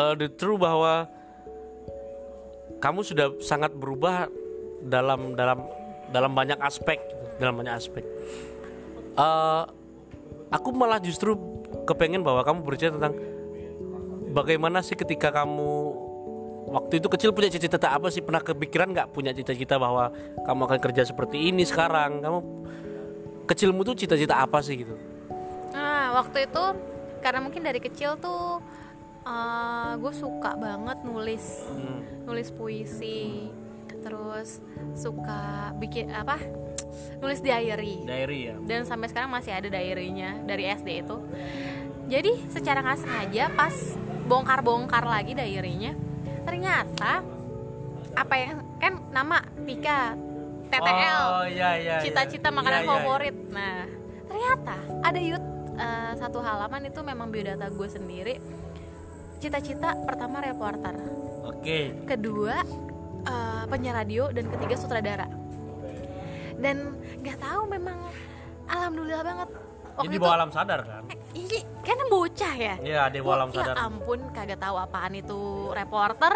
eh, 0.00 0.14
the 0.16 0.28
true 0.32 0.56
bahwa 0.56 1.04
kamu 2.82 3.06
sudah 3.06 3.38
sangat 3.38 3.70
berubah 3.78 4.26
dalam 4.82 5.38
dalam 5.38 5.62
dalam 6.10 6.32
banyak 6.34 6.58
aspek, 6.58 6.98
dalam 7.38 7.54
banyak 7.54 7.78
aspek. 7.78 8.02
Eh, 9.14 9.62
aku 10.50 10.68
malah 10.74 10.98
justru 10.98 11.38
kepengen 11.86 12.26
bahwa 12.26 12.42
kamu 12.42 12.66
bercerita 12.66 12.98
tentang 12.98 13.14
bagaimana 14.34 14.82
sih 14.82 14.98
ketika 14.98 15.30
kamu 15.30 15.94
waktu 16.74 16.98
itu 16.98 17.06
kecil 17.06 17.30
punya 17.30 17.48
cita-cita 17.54 17.94
apa 17.94 18.10
sih? 18.10 18.20
Pernah 18.20 18.42
kepikiran 18.42 18.90
nggak 18.90 19.08
punya 19.14 19.30
cita-cita 19.30 19.78
bahwa 19.78 20.10
kamu 20.42 20.60
akan 20.66 20.78
kerja 20.82 21.02
seperti 21.06 21.54
ini 21.54 21.62
sekarang? 21.62 22.18
Kamu 22.18 22.38
kecilmu 23.46 23.86
tuh 23.86 23.94
cita-cita 23.94 24.42
apa 24.42 24.58
sih 24.58 24.82
gitu? 24.82 24.98
Nah, 25.70 26.18
waktu 26.18 26.50
itu 26.50 26.64
karena 27.22 27.40
mungkin 27.40 27.62
dari 27.62 27.78
kecil 27.78 28.18
tuh 28.18 28.58
gue 29.96 30.12
suka 30.12 30.58
banget 30.58 30.98
nulis, 31.06 31.62
Hmm. 31.70 32.26
nulis 32.26 32.50
puisi, 32.50 33.50
terus 34.02 34.58
suka 34.98 35.70
bikin 35.78 36.10
apa, 36.10 36.42
nulis 37.22 37.38
diary. 37.38 38.02
diary 38.02 38.50
ya 38.50 38.56
Dan 38.66 38.82
sampai 38.82 39.06
sekarang 39.08 39.30
masih 39.30 39.54
ada 39.54 39.70
diarynya 39.70 40.42
dari 40.42 40.66
SD 40.66 41.06
itu. 41.06 41.16
Jadi 42.10 42.50
secara 42.50 42.82
nggak 42.82 42.98
sengaja 42.98 43.44
pas 43.54 43.74
bongkar-bongkar 44.26 45.06
lagi 45.06 45.38
diarynya, 45.38 45.94
ternyata 46.42 47.22
apa 48.12 48.34
yang 48.36 48.58
kan 48.76 48.92
nama 49.08 49.40
Tika 49.64 50.12
TTL 50.68 51.20
oh 51.40 51.46
iya 51.48 51.76
iya 51.80 51.96
cita-cita 52.00 52.48
iya. 52.48 52.56
makanan 52.56 52.80
Iya, 52.80 52.84
iya, 52.84 52.92
favorit. 52.92 53.36
Nah, 53.52 53.76
ternyata 54.26 54.74
ada 55.04 55.20
yut 55.20 55.44
eh, 55.72 56.12
satu 56.18 56.38
halaman 56.40 56.82
itu 56.88 57.00
memang 57.00 57.28
biodata 57.30 57.70
gue 57.70 57.88
sendiri. 57.88 58.34
Cita-cita 59.42 59.98
pertama 60.06 60.38
reporter, 60.38 60.94
iya. 60.94 61.10
oke 61.42 61.78
kedua 62.06 62.62
eh, 63.26 63.62
penyiar 63.66 63.98
radio 63.98 64.30
dan 64.30 64.46
ketiga 64.46 64.78
sutradara. 64.78 65.26
Dan 66.54 66.94
nggak 67.18 67.42
tahu 67.42 67.66
memang 67.66 67.98
alhamdulillah 68.70 69.26
banget. 69.26 69.48
jadi 69.92 70.16
bawah 70.16 70.36
alam 70.38 70.48
sadar 70.48 70.80
kan 70.86 71.04
ini 71.34 71.58
kan 71.82 71.98
bocah 72.08 72.54
ya. 72.56 72.74
iya 72.80 73.02
di 73.10 73.18
bawah 73.18 73.36
alam 73.36 73.50
Ya 73.50 73.56
sadar 73.60 73.74
ampun, 73.82 74.30
kagak 74.30 74.62
tahu 74.62 74.76
apaan 74.78 75.12
itu 75.12 75.40
reporter. 75.74 76.32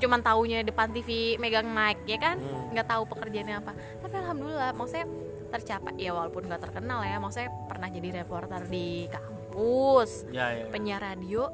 Cuman 0.00 0.24
taunya 0.24 0.64
depan 0.64 0.88
TV 0.90 1.36
megang 1.36 1.68
mic 1.68 2.08
ya 2.08 2.16
kan, 2.16 2.40
Hmm. 2.40 2.72
nggak 2.72 2.88
tahu 2.88 3.04
pekerjaannya 3.04 3.56
apa. 3.60 3.72
Tapi 4.00 4.14
alhamdulillah, 4.16 4.72
maksudnya 4.72 5.06
tercapai 5.52 5.92
ya 6.00 6.16
walaupun 6.16 6.48
nggak 6.48 6.62
terkenal 6.64 7.04
ya, 7.04 7.20
maksudnya 7.20 7.52
pernah 7.68 7.92
jadi 7.92 8.24
reporter 8.24 8.64
di 8.64 9.04
kampus 9.06 9.40
kampus 9.50 10.30
Ya, 10.30 10.46
ya. 10.54 10.64
penyiar 10.70 11.02
radio 11.02 11.50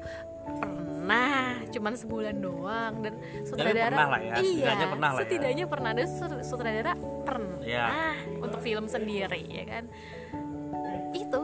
pernah 0.55 1.59
cuman 1.67 1.93
sebulan 1.93 2.35
doang. 2.39 2.93
Dan 3.01 3.13
sutradara 3.43 3.91
pernah 3.91 4.09
lah 4.11 4.21
ya, 4.21 4.33
iya 4.39 4.43
setidaknya 4.43 4.87
pernah 4.87 5.09
lah 5.09 5.15
ya. 5.15 5.21
setidaknya 5.23 5.65
pernah. 5.67 5.91
Dan 5.93 6.07
sut- 6.07 6.43
sutradara 6.43 6.93
pernah 7.23 7.57
Ya. 7.63 7.85
untuk 8.39 8.59
film 8.61 8.85
sendiri 8.87 9.41
ya 9.45 9.63
kan? 9.67 9.83
Itu. 11.11 11.41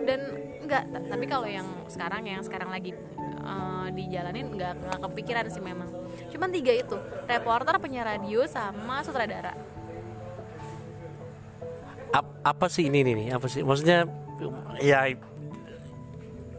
Dan 0.00 0.20
enggak 0.64 0.84
tapi 1.08 1.24
kalau 1.24 1.48
yang 1.48 1.66
sekarang 1.86 2.24
yang 2.24 2.40
sekarang 2.40 2.68
lagi 2.68 2.92
eh, 3.40 3.86
dijalanin 3.90 4.52
nggak 4.52 4.72
nggak 4.80 5.00
kepikiran 5.00 5.44
sih 5.48 5.60
memang. 5.60 5.88
Cuman 6.28 6.48
tiga 6.50 6.72
itu 6.72 6.96
reporter 7.24 7.74
penyiar 7.80 8.06
radio 8.06 8.44
sama 8.44 9.00
sutradara. 9.00 9.56
Ap- 12.10 12.42
apa 12.42 12.66
sih 12.66 12.90
ini 12.90 13.06
nih 13.06 13.14
nih? 13.14 13.28
apa 13.38 13.46
sih? 13.46 13.62
Maksudnya 13.62 14.02
ya 14.82 15.06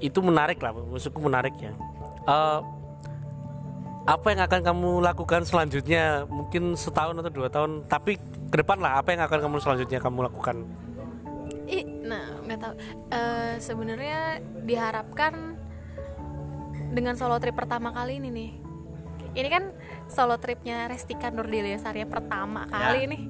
itu 0.01 0.19
menarik 0.19 0.57
lah 0.59 0.73
maksudku 0.73 1.21
menarik 1.21 1.53
ya. 1.61 1.71
Eh, 2.27 2.59
apa 4.01 4.25
yang 4.33 4.41
akan 4.41 4.59
kamu 4.65 4.89
lakukan 5.05 5.45
selanjutnya? 5.45 6.25
Mungkin 6.25 6.73
setahun 6.73 7.21
atau 7.21 7.31
dua 7.31 7.47
tahun 7.53 7.85
tapi 7.85 8.17
ke 8.49 8.55
depan 8.59 8.81
lah 8.81 8.99
apa 8.99 9.13
yang 9.13 9.21
akan 9.29 9.39
kamu 9.45 9.55
selanjutnya 9.61 10.01
kamu 10.01 10.25
lakukan? 10.27 10.65
Ih, 11.69 11.85
nah 12.03 12.41
nggak 12.43 12.59
tahu. 12.59 12.73
Eh, 13.13 13.53
sebenarnya 13.61 14.41
diharapkan 14.65 15.55
dengan 16.91 17.15
solo 17.15 17.39
trip 17.39 17.55
pertama 17.55 17.93
kali 17.95 18.19
ini 18.19 18.29
nih. 18.33 18.51
Ini 19.31 19.47
kan 19.47 19.63
solo 20.11 20.35
tripnya 20.35 20.91
Restika 20.91 21.31
Nurdelia 21.31 21.79
Sarya 21.79 22.03
pertama 22.03 22.67
kali 22.67 23.07
Ya. 23.07 23.11
nih 23.15 23.21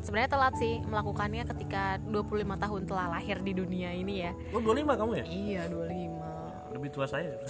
sebenarnya 0.00 0.30
telat 0.32 0.54
sih 0.56 0.80
melakukannya 0.84 1.44
ketika 1.56 2.00
25 2.08 2.44
tahun 2.56 2.82
telah 2.88 3.06
lahir 3.18 3.38
di 3.40 3.52
dunia 3.52 3.92
ini 3.92 4.26
ya. 4.28 4.32
Oh 4.52 4.60
25 4.60 5.00
kamu 5.00 5.12
ya? 5.20 5.24
Iya 5.28 5.62
25 5.68 6.74
lebih 6.76 6.88
tua 6.92 7.06
saya. 7.06 7.36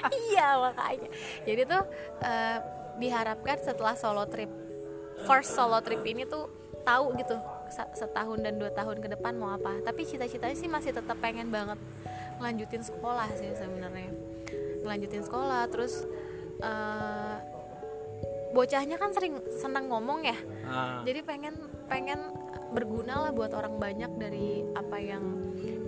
Iya 0.00 0.56
makanya. 0.56 1.08
Jadi 1.44 1.62
tuh 1.68 1.82
eh, 2.24 2.58
diharapkan 2.96 3.60
setelah 3.60 3.92
solo 3.92 4.24
trip 4.24 4.48
first 5.28 5.52
solo 5.52 5.76
trip 5.84 6.00
ini 6.08 6.24
tuh 6.24 6.48
tahu 6.80 7.12
gitu 7.20 7.36
setahun 7.92 8.38
dan 8.40 8.56
dua 8.56 8.72
tahun 8.72 9.04
ke 9.04 9.12
depan 9.18 9.36
mau 9.36 9.52
apa. 9.52 9.84
Tapi 9.84 10.08
cita-citanya 10.08 10.56
sih 10.56 10.70
masih 10.70 10.96
tetap 10.96 11.20
pengen 11.20 11.52
banget 11.52 11.76
ngelanjutin 12.40 12.80
sekolah 12.80 13.28
sih 13.36 13.52
sebenarnya. 13.52 14.08
Ngelanjutin 14.80 15.22
sekolah 15.28 15.68
terus 15.68 16.08
eh, 16.64 17.36
bocahnya 18.50 18.96
kan 18.98 19.10
sering 19.14 19.38
senang 19.62 19.86
ngomong 19.86 20.26
ya. 20.26 20.38
Ah, 20.66 21.02
jadi 21.06 21.22
pengen 21.22 21.54
pengen 21.86 22.18
berguna 22.70 23.26
lah 23.26 23.30
buat 23.34 23.50
orang 23.54 23.78
banyak 23.78 24.10
dari 24.18 24.62
apa 24.78 24.96
yang 24.98 25.24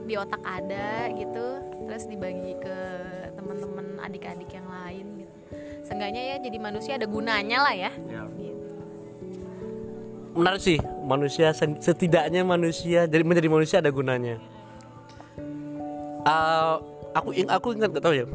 di 0.02 0.14
otak 0.19 0.42
ada 0.42 1.07
gitu 1.14 1.62
terus 1.87 2.11
dibagi 2.11 2.59
ke 2.59 2.76
teman-teman 3.38 4.02
adik-adik 4.02 4.50
yang 4.50 4.66
lain 4.66 5.07
gitu. 5.23 5.35
Seenggaknya 5.87 6.23
ya 6.35 6.37
jadi 6.42 6.59
manusia 6.59 6.92
ada 6.99 7.07
gunanya 7.07 7.59
lah 7.62 7.75
ya. 7.75 7.92
Ya. 8.11 8.23
gitu. 8.38 8.66
menarik 10.33 10.64
sih 10.64 10.81
manusia 11.04 11.52
setidaknya 11.54 12.40
manusia 12.40 13.04
jadi 13.04 13.23
menjadi 13.23 13.49
manusia 13.52 13.76
ada 13.85 13.92
gunanya. 13.92 14.40
Eh, 16.23 16.75
aku 17.12 17.28
ing- 17.35 17.50
aku 17.50 17.75
ingat 17.76 17.90
gak 17.92 18.04
tahu 18.04 18.14
ya. 18.16 18.26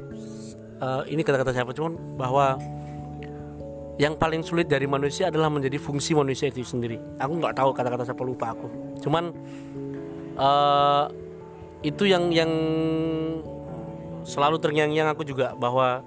Eh, 0.77 1.01
ini 1.09 1.25
kata-kata 1.25 1.51
siapa 1.55 1.73
cuman 1.73 1.97
bahwa 2.19 2.59
yang 3.97 4.13
paling 4.13 4.45
sulit 4.45 4.69
dari 4.69 4.85
manusia 4.85 5.33
adalah 5.33 5.49
menjadi 5.49 5.81
fungsi 5.81 6.13
manusia 6.13 6.53
itu 6.53 6.61
sendiri. 6.61 7.01
Aku 7.17 7.33
nggak 7.41 7.57
tahu 7.57 7.73
kata-kata 7.73 8.05
siapa 8.05 8.21
lupa 8.21 8.53
aku. 8.53 8.69
Cuman 9.01 9.33
eh, 10.37 11.05
itu 11.81 12.05
yang 12.05 12.29
yang 12.29 12.51
selalu 14.21 14.61
terngiang-ngiang 14.61 15.09
aku 15.09 15.25
juga 15.25 15.57
bahwa 15.57 16.05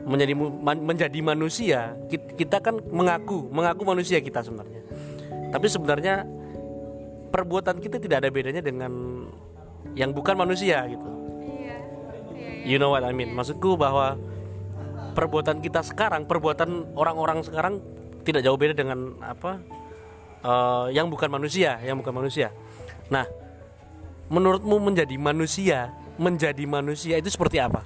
menjadi 0.00 0.32
man- 0.32 0.84
menjadi 0.84 1.20
manusia 1.20 1.92
kit- 2.08 2.32
kita 2.40 2.56
kan 2.56 2.80
mengaku 2.88 3.52
mengaku 3.52 3.84
manusia 3.84 4.16
kita 4.16 4.40
sebenarnya. 4.40 4.80
Tapi 5.52 5.66
sebenarnya 5.68 6.24
perbuatan 7.28 7.84
kita 7.84 8.00
tidak 8.00 8.24
ada 8.24 8.30
bedanya 8.32 8.64
dengan 8.64 8.92
yang 9.92 10.16
bukan 10.16 10.40
manusia 10.40 10.88
gitu. 10.88 11.08
You 12.64 12.80
know 12.80 12.92
what 12.92 13.04
I 13.04 13.12
mean? 13.12 13.32
Maksudku 13.36 13.76
bahwa 13.76 14.16
perbuatan 15.10 15.60
kita 15.60 15.84
sekarang 15.84 16.24
perbuatan 16.24 16.94
orang-orang 16.96 17.42
sekarang 17.44 17.82
tidak 18.22 18.44
jauh 18.46 18.56
beda 18.56 18.74
dengan 18.76 19.18
apa 19.20 19.60
eh, 20.42 20.86
yang 20.96 21.10
bukan 21.10 21.28
manusia 21.28 21.78
yang 21.82 21.98
bukan 22.00 22.14
manusia. 22.14 22.54
Nah 23.12 23.26
menurutmu 24.30 24.78
menjadi 24.78 25.16
manusia 25.18 25.90
menjadi 26.20 26.64
manusia 26.68 27.16
itu 27.16 27.32
seperti 27.32 27.58
apa? 27.58 27.82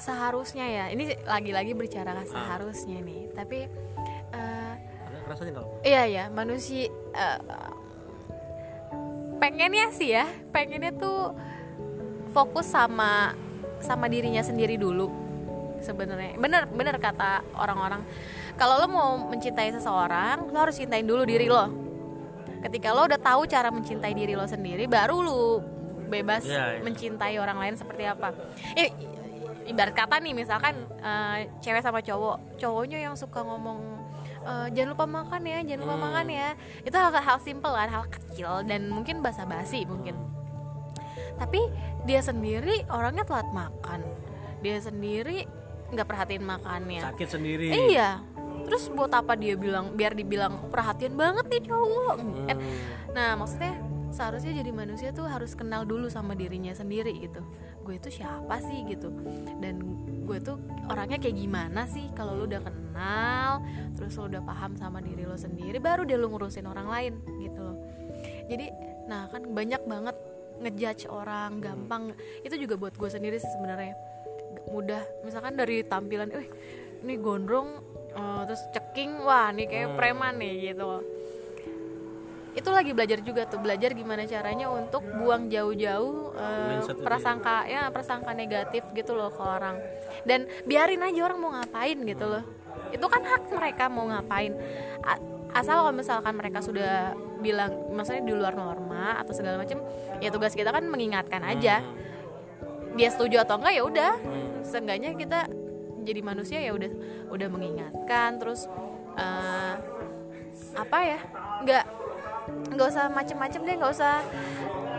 Seharusnya 0.00 0.64
ya 0.64 0.84
ini 0.88 1.12
lagi-lagi 1.28 1.76
bicara 1.76 2.24
seharusnya 2.24 3.04
nih 3.04 3.28
tapi 3.36 3.68
eh, 4.32 4.74
rasanya 5.28 5.52
kalau 5.60 5.68
iya 5.84 6.08
ya 6.08 6.24
manusia 6.32 6.88
eh, 7.12 7.40
pengennya 9.38 9.92
sih 9.92 10.16
ya 10.16 10.26
pengennya 10.50 10.96
tuh 10.96 11.36
fokus 12.32 12.72
sama 12.72 13.36
sama 13.80 14.06
dirinya 14.06 14.42
sendiri 14.42 14.74
dulu 14.76 15.08
sebenarnya. 15.80 16.34
Bener 16.36 16.66
bener 16.66 16.96
kata 16.98 17.42
orang-orang. 17.54 18.02
Kalau 18.58 18.82
lo 18.82 18.86
mau 18.90 19.10
mencintai 19.30 19.70
seseorang 19.70 20.50
lo 20.50 20.58
harus 20.58 20.74
cintain 20.74 21.06
dulu 21.06 21.22
diri 21.22 21.46
lo. 21.46 21.70
Ketika 22.58 22.90
lo 22.90 23.06
udah 23.06 23.20
tahu 23.20 23.46
cara 23.46 23.70
mencintai 23.70 24.10
diri 24.12 24.34
lo 24.34 24.42
sendiri 24.42 24.90
baru 24.90 25.22
lo 25.22 25.38
bebas 26.08 26.42
Iya, 26.42 26.80
iya. 26.80 26.82
mencintai 26.82 27.36
orang 27.38 27.58
lain 27.60 27.74
seperti 27.78 28.02
apa. 28.02 28.34
I- 28.74 28.94
ibarat 29.68 29.92
kata 29.94 30.18
nih 30.18 30.32
misalkan 30.34 30.74
eh, 30.98 31.46
cewek 31.60 31.84
sama 31.84 32.02
cowok. 32.02 32.58
Cowoknya 32.58 32.98
yang 32.98 33.14
suka 33.14 33.46
ngomong 33.46 33.78
eh, 34.42 34.66
jangan 34.74 34.90
lupa 34.96 35.06
makan 35.06 35.42
ya 35.46 35.58
jangan 35.62 35.80
lupa 35.86 35.96
makan 36.02 36.26
ya. 36.26 36.48
Itu 36.82 36.96
hal 36.98 37.14
hal 37.14 37.38
simpel 37.38 37.70
kan 37.70 37.86
hal 37.86 38.04
kecil 38.10 38.66
dan 38.66 38.90
mungkin 38.90 39.22
basa-basi 39.22 39.86
mungkin 39.86 40.18
tapi 41.38 41.62
dia 42.04 42.20
sendiri 42.20 42.84
orangnya 42.90 43.24
telat 43.24 43.48
makan. 43.54 44.02
Dia 44.60 44.82
sendiri 44.82 45.46
nggak 45.94 46.06
perhatiin 46.06 46.44
makannya. 46.44 47.02
Sakit 47.14 47.28
sendiri. 47.30 47.66
Iya. 47.72 48.20
Terus 48.68 48.92
buat 48.92 49.08
apa 49.14 49.32
dia 49.38 49.56
bilang 49.56 49.96
biar 49.96 50.12
dibilang 50.12 50.68
perhatian 50.68 51.16
banget 51.16 51.48
nih 51.48 51.62
cowok 51.72 52.16
Kan, 52.52 52.58
nah 53.16 53.32
maksudnya 53.32 53.80
seharusnya 54.12 54.60
jadi 54.60 54.70
manusia 54.76 55.08
tuh 55.12 55.24
harus 55.24 55.56
kenal 55.56 55.88
dulu 55.88 56.12
sama 56.12 56.36
dirinya 56.36 56.76
sendiri 56.76 57.16
gitu. 57.16 57.40
Gue 57.80 57.96
itu 57.96 58.20
siapa 58.20 58.60
sih? 58.60 58.84
gitu. 58.84 59.08
Dan 59.64 59.80
gue 60.28 60.36
tuh 60.44 60.60
orangnya 60.92 61.16
kayak 61.16 61.36
gimana 61.40 61.88
sih? 61.88 62.12
Kalau 62.12 62.36
lu 62.36 62.44
udah 62.44 62.60
kenal 62.60 63.64
terus 63.96 64.12
lu 64.20 64.28
udah 64.28 64.42
paham 64.44 64.76
sama 64.76 65.00
diri 65.00 65.24
lo 65.24 65.38
sendiri 65.40 65.80
baru 65.80 66.04
deh 66.04 66.20
lu 66.20 66.28
ngurusin 66.28 66.68
orang 66.68 66.88
lain 66.92 67.12
gitu 67.40 67.60
loh. 67.64 67.76
Jadi 68.52 68.68
nah 69.08 69.32
kan 69.32 69.48
banyak 69.48 69.80
banget 69.88 70.16
ngejudge 70.58 71.06
orang 71.10 71.62
gampang. 71.62 72.14
Itu 72.42 72.58
juga 72.58 72.74
buat 72.78 72.94
gue 72.94 73.10
sendiri 73.10 73.38
sih 73.38 73.50
sebenarnya. 73.54 73.94
Mudah. 74.70 75.02
Misalkan 75.24 75.56
dari 75.56 75.82
tampilan 75.86 76.30
eh 76.34 76.46
ini 77.02 77.14
gondrong 77.18 77.78
eh, 78.12 78.42
terus 78.46 78.62
ceking 78.74 79.22
wah 79.22 79.50
nih 79.54 79.66
kayak 79.70 79.88
preman 79.94 80.34
nih 80.38 80.74
gitu. 80.74 81.02
Itu 82.58 82.74
lagi 82.74 82.90
belajar 82.90 83.22
juga 83.22 83.46
tuh 83.46 83.62
belajar 83.62 83.94
gimana 83.94 84.26
caranya 84.26 84.66
untuk 84.66 85.06
buang 85.14 85.46
jauh-jauh 85.46 86.34
itu 86.74 86.92
prasangka 87.06 87.70
ya 87.70 87.86
prasangka 87.94 88.34
negatif 88.34 88.82
gitu 88.98 89.14
loh 89.14 89.30
ke 89.30 89.38
orang. 89.38 89.78
Dan 90.26 90.50
biarin 90.66 91.06
aja 91.06 91.30
orang 91.30 91.38
mau 91.38 91.54
ngapain 91.54 91.98
gitu 92.02 92.26
loh. 92.26 92.42
Itu 92.90 93.06
kan 93.06 93.22
hak 93.22 93.54
mereka 93.54 93.86
mau 93.86 94.10
ngapain. 94.10 94.58
Asal 95.54 95.86
kalau 95.86 95.94
misalkan 95.94 96.34
mereka 96.34 96.58
sudah 96.58 97.14
bilang 97.38 97.94
maksudnya 97.94 98.22
di 98.26 98.34
luar 98.34 98.54
norma 98.58 99.18
atau 99.22 99.32
segala 99.32 99.62
macam 99.62 99.78
ya 100.18 100.28
tugas 100.30 100.52
kita 100.54 100.70
kan 100.74 100.84
mengingatkan 100.86 101.42
aja. 101.46 101.82
Dia 102.98 103.08
setuju 103.14 103.46
atau 103.46 103.62
enggak 103.62 103.74
ya 103.78 103.82
udah. 103.86 104.12
Seenggaknya 104.66 105.14
kita 105.14 105.46
jadi 106.02 106.20
manusia 106.24 106.58
ya 106.58 106.72
udah 106.74 106.90
udah 107.30 107.48
mengingatkan 107.52 108.40
terus 108.40 108.66
eh, 109.18 109.74
apa 110.74 110.98
ya 111.04 111.18
nggak 111.62 111.84
nggak 112.74 112.88
usah 112.88 113.12
macem-macem 113.12 113.60
deh 113.60 113.76
nggak 113.76 113.92
usah 113.92 114.24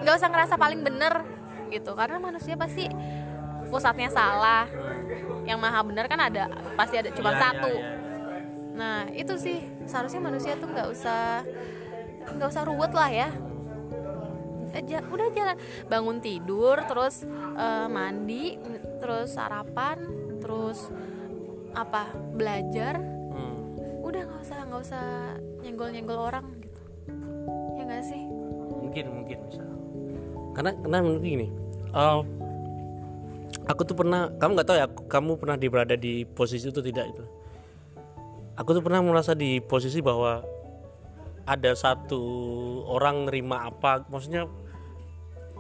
nggak 0.06 0.15
usah 0.15 0.30
ngerasa 0.32 0.56
paling 0.56 0.82
bener 0.86 1.25
gitu. 1.69 1.91
Karena 1.93 2.17
manusia 2.17 2.56
pasti 2.56 2.88
pusatnya 3.69 4.10
salah. 4.10 4.65
Yang 5.45 5.60
maha 5.60 5.82
bener 5.82 6.06
kan 6.06 6.19
ada 6.21 6.45
pasti 6.78 6.95
ada 6.97 7.10
cuma 7.12 7.34
Iya, 7.34 7.41
satu. 7.41 7.71
iya, 7.73 7.82
iya. 7.84 7.97
nah 8.78 8.97
itu 9.12 9.34
sih. 9.36 9.60
Seharusnya 9.89 10.21
manusia 10.21 10.54
tuh 10.56 10.69
nggak 10.69 10.88
usah 10.93 11.43
nggak 12.35 12.49
usah 12.49 12.63
ruwet 12.67 12.91
lah 12.93 13.09
ya. 13.09 13.29
Aja 14.69 15.01
udah 15.09 15.27
jalan. 15.33 15.57
Bangun 15.89 16.17
tidur 16.21 16.77
terus 16.85 17.25
eh, 17.57 17.87
mandi 17.89 18.57
terus 19.01 19.33
sarapan 19.33 19.97
terus 20.43 20.89
apa 21.73 22.11
belajar. 22.13 22.97
Hmm. 22.99 23.77
udah 24.05 24.25
nggak 24.25 24.41
usah 24.41 24.57
nggak 24.65 24.81
usah 24.81 25.05
nyenggol 25.61 25.89
nyenggol 25.93 26.19
orang 26.19 26.45
gitu. 26.61 26.81
Ya 27.77 27.83
nggak 27.85 28.03
sih? 28.05 28.21
Mungkin 28.83 29.05
mungkin 29.09 29.37
bisa 29.49 29.69
karena 30.59 30.75
karena 30.75 30.97
menurut 30.99 31.23
gini 31.23 31.47
eh, 31.95 32.19
aku 33.69 33.81
tuh 33.85 33.95
pernah 33.95 34.27
kamu 34.35 34.51
nggak 34.59 34.67
tahu 34.67 34.77
ya 34.77 34.87
kamu 35.07 35.31
pernah 35.39 35.55
di 35.55 35.67
berada 35.71 35.95
di 35.95 36.27
posisi 36.27 36.67
itu 36.67 36.81
tidak 36.83 37.05
itu 37.15 37.23
aku 38.59 38.69
tuh 38.75 38.83
pernah 38.83 38.99
merasa 38.99 39.31
di 39.31 39.63
posisi 39.63 40.03
bahwa 40.03 40.43
ada 41.49 41.73
satu 41.73 42.21
orang 42.85 43.25
nerima 43.25 43.65
apa 43.65 44.05
maksudnya 44.05 44.45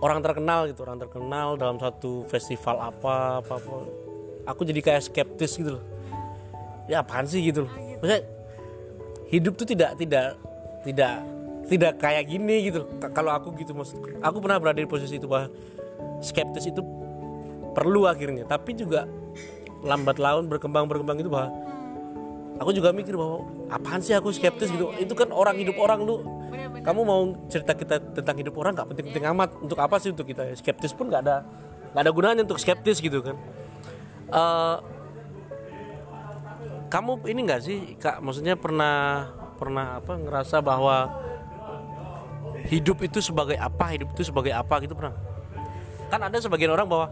orang 0.05 0.21
terkenal 0.21 0.69
gitu 0.69 0.85
orang 0.85 1.01
terkenal 1.01 1.57
dalam 1.57 1.81
satu 1.81 2.29
festival 2.29 2.77
apa 2.77 3.41
apa, 3.41 3.53
apa. 3.57 3.77
aku 4.45 4.61
jadi 4.69 4.79
kayak 4.85 5.09
skeptis 5.09 5.57
gitu 5.57 5.81
loh. 5.81 5.83
Ya 6.85 7.01
apaan 7.01 7.25
sih 7.25 7.41
gitu 7.41 7.65
loh. 7.65 7.73
Maksudnya 7.73 8.21
hidup 9.33 9.53
tuh 9.57 9.65
tidak 9.65 9.97
tidak 9.97 10.37
tidak 10.85 11.15
tidak 11.69 11.93
kayak 12.01 12.25
gini 12.25 12.69
gitu 12.69 12.85
kalau 13.13 13.29
aku 13.29 13.53
gitu 13.57 13.77
maksud 13.77 14.01
aku 14.25 14.41
pernah 14.41 14.57
berada 14.57 14.81
di 14.81 14.89
posisi 14.89 15.21
itu 15.21 15.29
bahwa 15.29 15.49
skeptis 16.21 16.69
itu 16.69 16.85
perlu 17.73 18.05
akhirnya. 18.05 18.45
Tapi 18.45 18.77
juga 18.77 19.09
lambat 19.81 20.21
laun 20.21 20.45
berkembang 20.45 20.85
berkembang 20.85 21.17
itu 21.17 21.33
bahwa 21.33 21.49
aku 22.59 22.75
juga 22.75 22.91
mikir 22.91 23.15
bahwa 23.15 23.47
apaan 23.71 24.03
sih 24.03 24.11
aku 24.11 24.35
skeptis 24.35 24.69
gitu? 24.69 24.91
Itu 24.99 25.15
kan 25.15 25.31
orang 25.31 25.55
hidup 25.55 25.79
orang 25.79 26.03
lu. 26.03 26.19
Kamu 26.83 27.01
mau 27.07 27.21
cerita 27.47 27.73
kita 27.73 27.99
tentang 28.19 28.35
hidup 28.35 28.55
orang 28.59 28.75
nggak 28.75 28.87
penting-penting 28.91 29.25
amat. 29.31 29.49
Untuk 29.63 29.79
apa 29.79 29.95
sih 29.97 30.11
untuk 30.11 30.27
kita? 30.27 30.51
Skeptis 30.59 30.91
pun 30.91 31.07
nggak 31.07 31.23
ada 31.23 31.47
nggak 31.95 32.03
ada 32.05 32.11
gunanya 32.11 32.41
untuk 32.43 32.59
skeptis 32.59 32.99
gitu 32.99 33.23
kan. 33.23 33.35
Eh, 34.29 34.77
kamu 36.91 37.11
ini 37.31 37.39
nggak 37.47 37.61
sih 37.63 37.77
kak? 37.95 38.19
Maksudnya 38.19 38.59
pernah 38.59 39.29
pernah 39.55 40.03
apa 40.03 40.19
ngerasa 40.19 40.59
bahwa 40.59 41.09
hidup 42.67 43.01
itu 43.01 43.23
sebagai 43.23 43.55
apa 43.55 43.95
hidup 43.95 44.11
itu 44.13 44.27
sebagai 44.27 44.51
apa 44.51 44.83
gitu 44.83 44.93
pernah? 44.93 45.15
Kan 46.11 46.21
ada 46.25 46.37
sebagian 46.41 46.73
orang 46.73 46.89
bahwa 46.89 47.07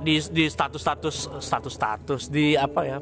di 0.00 0.16
di 0.32 0.48
status 0.48 0.80
status 0.80 1.16
status 1.44 1.74
status 1.76 2.22
di 2.32 2.56
apa 2.56 2.80
ya 2.88 2.98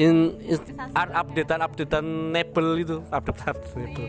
in, 0.00 0.16
in 0.40 0.58
updatean 0.96 1.60
updatean 1.60 2.06
Apple 2.32 2.70
itu 2.80 2.96
updatean 3.12 3.56
Apple 3.60 4.08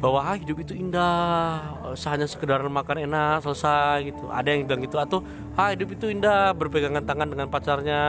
bahwa 0.00 0.20
ah, 0.20 0.36
hidup 0.36 0.60
itu 0.60 0.76
indah 0.76 1.64
hanya 1.96 2.28
sekedar 2.28 2.60
makan 2.60 3.08
enak 3.08 3.40
selesai 3.40 4.12
gitu. 4.12 4.28
Ada 4.28 4.52
yang 4.52 4.68
bilang 4.68 4.84
gitu 4.84 4.96
atau 5.00 5.24
ah 5.56 5.72
hidup 5.72 5.96
itu 5.96 6.12
indah 6.12 6.52
berpegangan 6.52 7.04
tangan 7.08 7.28
dengan 7.32 7.48
pacarnya 7.48 8.00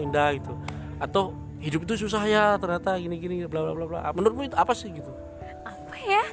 indah 0.00 0.32
gitu. 0.40 0.52
Atau 0.96 1.36
hidup 1.60 1.84
itu 1.84 2.08
susah 2.08 2.24
ya 2.24 2.56
ternyata 2.56 2.96
gini 2.96 3.20
gini 3.20 3.36
bla 3.44 3.60
bla 3.60 3.72
bla 3.76 3.86
bla. 3.88 4.00
Menurutmu 4.16 4.48
itu 4.48 4.56
apa 4.56 4.72
sih 4.72 4.88
gitu? 4.88 5.12
Apa 5.68 5.96
ya? 6.00 6.24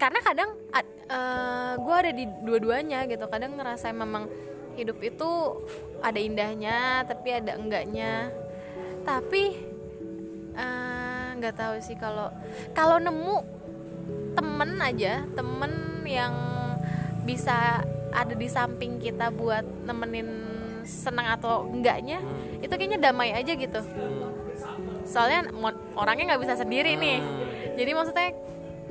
Karena 0.00 0.20
kadang 0.24 0.50
gue 1.76 1.96
ada 1.98 2.12
di 2.14 2.24
dua-duanya 2.40 3.04
gitu. 3.04 3.28
Kadang 3.28 3.52
ngerasa 3.60 3.92
memang 3.92 4.32
hidup 4.78 4.98
itu 5.02 5.30
ada 5.98 6.18
indahnya 6.18 7.02
tapi 7.02 7.34
ada 7.34 7.58
enggaknya. 7.58 8.30
Tapi 9.02 9.42
eh, 10.54 11.26
nggak 11.38 11.54
tahu 11.54 11.74
sih 11.82 11.98
kalau 11.98 12.30
kalau 12.72 13.02
nemu 13.02 13.36
temen 14.38 14.70
aja 14.78 15.26
temen 15.34 16.02
yang 16.06 16.34
bisa 17.26 17.82
ada 18.14 18.32
di 18.32 18.48
samping 18.48 18.96
kita 19.02 19.28
buat 19.28 19.66
nemenin 19.84 20.48
senang 20.88 21.36
atau 21.36 21.68
enggaknya 21.68 22.24
itu 22.64 22.72
kayaknya 22.72 22.98
damai 22.98 23.36
aja 23.36 23.52
gitu. 23.52 23.80
Soalnya 25.04 25.52
orangnya 25.92 26.34
nggak 26.34 26.42
bisa 26.48 26.54
sendiri 26.56 26.96
nih. 26.96 27.20
Jadi 27.76 27.90
maksudnya 27.92 28.28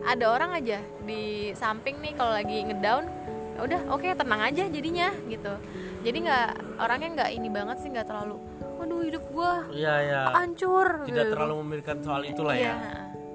ada 0.06 0.26
orang 0.30 0.54
aja 0.54 0.78
di 1.04 1.52
samping 1.58 1.98
nih 2.00 2.14
kalau 2.14 2.38
lagi 2.38 2.62
ngedown 2.70 3.10
udah 3.58 3.82
oke 3.90 4.08
tenang 4.08 4.42
aja 4.44 4.64
jadinya 4.66 5.10
gitu 5.26 5.54
jadi 6.02 6.18
nggak 6.20 6.48
orangnya 6.78 7.10
nggak 7.16 7.30
ini 7.32 7.48
banget 7.48 7.78
sih 7.80 7.90
nggak 7.90 8.06
terlalu 8.06 8.38
waduh 8.78 9.02
hidup 9.02 9.24
gua 9.28 9.66
iya 9.70 9.96
ya 10.00 10.22
hancur 10.32 11.06
tidak 11.06 11.26
gitu. 11.26 11.34
terlalu 11.34 11.54
memikirkan 11.62 11.98
soal 12.00 12.22
itulah 12.24 12.54
Iya, 12.54 12.70
ya 12.70 12.76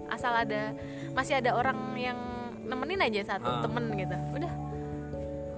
asal 0.07 0.33
ada 0.37 0.71
masih 1.11 1.35
ada 1.37 1.51
orang 1.53 1.75
yang 1.97 2.19
nemenin 2.63 3.03
aja 3.03 3.35
satu 3.35 3.49
Ah. 3.49 3.61
temen 3.61 3.91
gitu 3.93 4.17
udah 4.33 4.53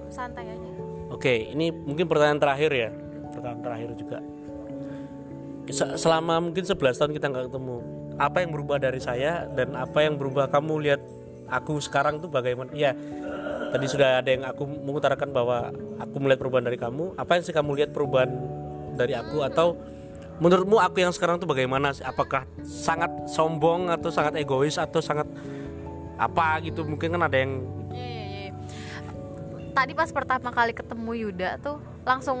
santai 0.09 0.45
aja 0.47 0.69
Oke, 1.05 1.31
ini 1.47 1.69
mungkin 1.69 2.09
pertanyaan 2.09 2.41
terakhir 2.41 2.71
ya. 2.73 2.89
Pertanyaan 3.29 3.61
terakhir 3.61 3.89
juga. 3.93 4.17
Se- 5.67 5.95
Selama 5.95 6.37
mungkin 6.39 6.61
11 6.61 6.75
tahun 6.97 7.13
kita 7.13 7.25
nggak 7.27 7.45
ketemu, 7.47 7.77
apa 8.15 8.37
yang 8.39 8.49
berubah 8.49 8.77
dari 8.77 8.97
saya 8.97 9.45
dan 9.47 9.73
apa 9.73 10.01
yang 10.01 10.15
berubah 10.15 10.45
kamu 10.47 10.81
lihat 10.81 11.01
aku 11.47 11.77
sekarang 11.77 12.17
tuh 12.17 12.27
bagaimana? 12.27 12.69
Iya, 12.71 12.97
tadi 13.75 13.91
sudah 13.91 14.23
ada 14.23 14.29
yang 14.31 14.47
aku 14.47 14.63
mengutarakan 14.63 15.35
bahwa 15.35 15.67
aku 15.99 16.15
melihat 16.23 16.39
perubahan 16.39 16.63
dari 16.63 16.79
kamu. 16.79 17.11
Apa 17.19 17.35
yang 17.35 17.43
sih 17.43 17.51
kamu 17.51 17.75
lihat 17.75 17.91
perubahan 17.91 18.31
dari 18.95 19.11
aku 19.11 19.43
atau 19.43 19.75
menurutmu 20.39 20.79
aku 20.79 21.03
yang 21.03 21.11
sekarang 21.11 21.43
tuh 21.43 21.47
bagaimana? 21.51 21.91
sih? 21.91 22.07
Apakah 22.07 22.47
sangat 22.63 23.11
sombong 23.27 23.91
atau 23.91 24.07
sangat 24.07 24.39
egois 24.39 24.79
atau 24.79 25.03
sangat 25.03 25.27
apa 26.15 26.63
gitu? 26.63 26.87
Mungkin 26.87 27.19
kan 27.19 27.27
ada 27.27 27.35
yang 27.35 27.67
Iya, 27.91 27.99
iya, 28.07 28.23
iya. 28.47 28.51
Tadi 29.75 29.91
pas 29.91 30.07
pertama 30.07 30.55
kali 30.55 30.71
ketemu 30.71 31.11
Yuda 31.27 31.59
tuh 31.59 31.83
langsung 32.07 32.39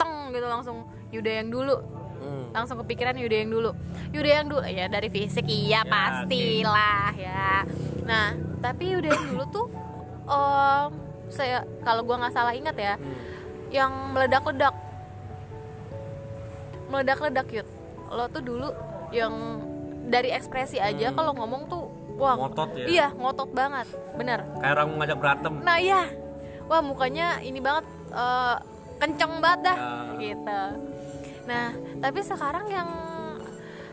teng 0.00 0.32
gitu 0.32 0.48
langsung 0.48 0.88
Yuda 1.12 1.44
yang 1.44 1.52
dulu 1.52 1.76
Hmm. 2.20 2.52
langsung 2.52 2.76
kepikiran 2.84 3.16
Yuda 3.16 3.32
yang 3.32 3.48
dulu 3.48 3.72
Yuda 4.12 4.28
yang 4.28 4.46
dulu 4.52 4.60
ya 4.68 4.92
dari 4.92 5.08
fisik 5.08 5.48
iya 5.48 5.88
pastilah 5.88 7.16
ya 7.16 7.64
nah 8.04 8.36
tapi 8.60 8.92
Yuda 8.92 9.08
yang 9.08 9.24
dulu 9.32 9.44
tuh 9.48 9.66
em, 10.24 10.90
saya 11.28 11.58
kalau 11.80 12.02
gua 12.02 12.16
nggak 12.18 12.34
salah 12.34 12.52
ingat 12.52 12.74
ya 12.74 12.94
yang 13.70 13.92
meledak-ledak. 14.10 14.74
Meledak-ledak 16.90 17.46
yud. 17.52 17.68
Lo 18.10 18.26
tuh 18.26 18.42
dulu 18.42 18.68
yang 19.14 19.32
dari 20.10 20.34
ekspresi 20.34 20.82
aja 20.82 21.14
kalau 21.14 21.30
ngomong 21.34 21.70
tuh 21.70 21.86
wah 22.18 22.34
Ngotot 22.34 22.74
ya? 22.74 22.86
iya 22.86 23.06
ngotot 23.14 23.50
banget. 23.54 23.86
Bener. 24.18 24.42
Kayak 24.58 24.72
orang 24.74 24.88
ngajak 24.98 25.18
berantem. 25.18 25.52
nah 25.62 25.78
iya. 25.78 26.02
Wah 26.66 26.82
mukanya 26.82 27.38
ini 27.40 27.62
banget 27.62 27.86
eh, 28.10 28.56
kenceng 28.98 29.38
banget 29.38 29.70
dah. 29.70 29.78
Ya. 29.78 30.18
gitu. 30.18 30.60
Nah 31.46 31.66
tapi 32.02 32.20
sekarang 32.20 32.66
yang 32.66 32.88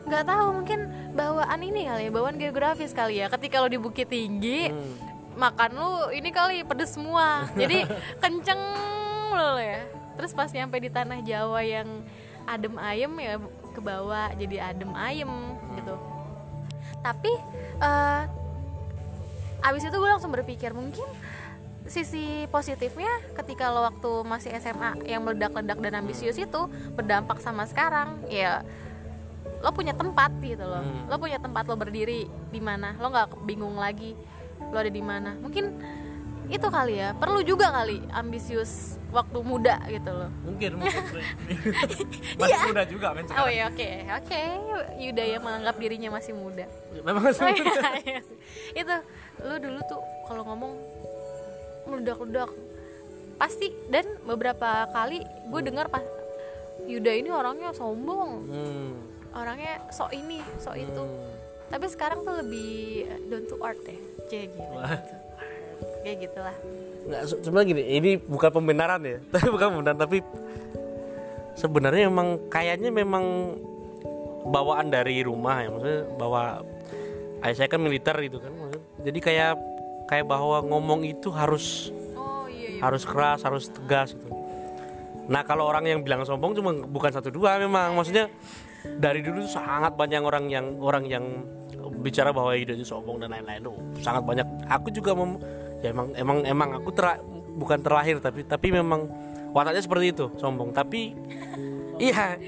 nggak 0.08 0.24
tahu 0.24 0.46
mungkin 0.56 0.80
bawaan 1.14 1.62
ini 1.62 1.84
kali 1.86 2.08
ya 2.08 2.12
bawaan 2.12 2.38
geografis 2.38 2.92
kali 2.92 3.22
ya. 3.22 3.30
Ketika 3.30 3.62
lo 3.62 3.70
di 3.70 3.78
bukit 3.78 4.10
tinggi 4.10 4.74
Hmm. 4.74 5.07
Makan 5.38 5.72
lu 5.78 5.92
ini 6.12 6.30
kali 6.34 6.66
pedes 6.66 6.98
semua. 6.98 7.46
Jadi 7.62 7.86
kenceng 8.20 8.62
lo 9.32 9.62
ya. 9.62 9.86
Terus 10.18 10.34
pas 10.34 10.50
nyampe 10.50 10.82
di 10.82 10.90
tanah 10.90 11.22
Jawa 11.22 11.62
yang 11.62 11.88
adem 12.50 12.76
ayem 12.82 13.14
ya 13.20 13.36
ke 13.76 13.80
bawah 13.84 14.34
jadi 14.34 14.74
adem 14.74 14.90
ayem 14.98 15.30
gitu. 15.78 15.94
Tapi 17.04 17.32
eh 17.84 18.24
abis 19.62 19.84
itu 19.86 19.94
gue 19.94 20.10
langsung 20.10 20.34
berpikir 20.34 20.72
mungkin 20.72 21.06
sisi 21.88 22.48
positifnya 22.52 23.10
ketika 23.36 23.72
lo 23.72 23.84
waktu 23.84 24.12
masih 24.28 24.52
SMA 24.60 25.08
yang 25.08 25.24
meledak-ledak 25.24 25.80
dan 25.80 25.94
ambisius 26.04 26.36
itu 26.40 26.62
berdampak 26.96 27.40
sama 27.40 27.64
sekarang 27.64 28.20
ya 28.28 28.64
lo 29.64 29.72
punya 29.74 29.96
tempat 29.96 30.30
gitu 30.44 30.62
loh. 30.68 30.84
Hmm. 30.84 31.08
lo 31.10 31.16
punya 31.18 31.40
tempat 31.40 31.66
lo 31.66 31.76
berdiri 31.80 32.28
di 32.28 32.62
mana 32.62 32.94
lo 33.00 33.12
nggak 33.12 33.44
bingung 33.48 33.80
lagi 33.80 34.14
lo 34.60 34.78
ada 34.78 34.90
di 34.90 35.02
mana. 35.02 35.34
Mungkin 35.38 35.66
itu 36.48 36.64
kali 36.64 36.96
ya. 36.98 37.12
Perlu 37.12 37.44
juga 37.44 37.68
kali 37.70 38.00
ambisius 38.10 38.96
waktu 39.12 39.40
muda 39.42 39.80
gitu 39.88 40.12
loh. 40.12 40.32
Mungkin 40.44 40.80
mungkin. 40.80 41.04
Masih 42.40 42.60
muda 42.66 42.84
juga 42.84 43.08
kan 43.12 43.24
oh 43.24 43.28
sekarang 43.28 43.52
ya 43.52 43.64
oke. 43.68 43.90
Oke 44.24 44.42
Yuda 44.98 45.24
yang 45.24 45.44
menganggap 45.44 45.76
dirinya 45.76 46.10
masih 46.12 46.34
muda. 46.34 46.66
Memang 47.04 47.24
masih 47.24 47.44
Oh, 47.44 47.52
muda. 47.52 47.64
iya, 47.64 47.92
iya 48.16 48.20
sih. 48.24 48.38
itu 48.76 48.96
lu 49.44 49.56
dulu 49.60 49.80
tuh 49.86 50.00
kalau 50.26 50.44
ngomong 50.44 50.74
meledak-ledak. 51.86 52.52
Pasti 53.38 53.70
dan 53.88 54.06
beberapa 54.24 54.90
kali 54.90 55.22
gue 55.24 55.62
dengar 55.62 55.88
pas 55.88 56.02
Yuda 56.88 57.12
ini 57.12 57.30
orangnya 57.30 57.72
sombong. 57.72 58.32
Hmm. 58.48 58.94
orangnya 59.30 59.78
sok 59.94 60.10
ini 60.12 60.42
sok 60.58 60.74
itu. 60.76 61.04
Hmm. 61.04 61.30
tapi 61.68 61.86
sekarang 61.86 62.26
tuh 62.26 62.42
lebih 62.42 63.06
down 63.28 63.46
to 63.46 63.56
earth 63.62 63.86
ya 63.86 63.94
kayak 64.28 64.48
gitu. 64.54 64.76
Kayak 66.04 66.18
gitulah. 66.30 66.56
Nggak 67.08 67.22
se- 67.28 67.42
sebenarnya 67.44 67.68
gini 67.72 67.84
ini 67.88 68.12
bukan 68.20 68.50
pembenaran 68.52 69.02
ya 69.04 69.18
tapi 69.34 69.48
bukan 69.48 69.68
pembenaran 69.76 70.00
tapi 70.00 70.18
sebenarnya 71.58 72.12
memang 72.12 72.28
kayaknya 72.52 72.92
memang 72.94 73.56
bawaan 74.48 74.88
dari 74.88 75.24
rumah 75.26 75.60
ya 75.60 75.68
maksudnya 75.74 76.02
bawa 76.16 76.64
ayah 77.44 77.56
saya 77.56 77.68
kan 77.68 77.84
militer 77.84 78.16
gitu 78.24 78.40
kan 78.40 78.52
maksudnya. 78.56 78.84
jadi 79.04 79.20
kayak 79.20 79.54
kayak 80.08 80.26
bahwa 80.26 80.64
ngomong 80.64 81.04
itu 81.04 81.28
harus 81.36 81.92
oh 82.16 82.48
iya 82.48 82.80
iya. 82.80 82.82
harus 82.84 83.04
keras 83.04 83.44
harus 83.44 83.68
tegas 83.68 84.16
gitu. 84.16 84.32
Nah 85.28 85.44
kalau 85.44 85.68
orang 85.68 85.84
yang 85.84 86.00
bilang 86.08 86.24
sombong 86.24 86.56
cuma 86.56 86.72
bukan 86.72 87.12
satu 87.12 87.28
dua 87.28 87.60
memang 87.60 87.92
maksudnya 88.00 88.32
dari 88.96 89.20
dulu 89.20 89.44
tuh 89.44 89.60
sangat 89.60 90.00
banyak 90.00 90.24
orang 90.24 90.48
yang 90.48 90.80
orang 90.80 91.04
yang 91.04 91.26
berbicara 92.08 92.32
bahwa 92.32 92.56
ide 92.56 92.80
itu 92.80 92.88
sombong 92.88 93.20
dan 93.20 93.36
lain-lain 93.36 93.68
tuh 93.68 93.76
sangat 94.00 94.24
banyak. 94.24 94.48
Aku 94.72 94.88
juga 94.96 95.12
mem, 95.12 95.36
ya 95.84 95.92
emang 95.92 96.08
emang 96.16 96.38
emang 96.48 96.70
aku 96.80 96.96
ter, 96.96 97.20
bukan 97.60 97.84
terlahir 97.84 98.24
tapi 98.24 98.48
tapi 98.48 98.72
memang 98.72 99.12
wataknya 99.52 99.84
seperti 99.84 100.16
itu 100.16 100.32
sombong. 100.40 100.72
Tapi 100.72 101.12
iya 102.00 102.40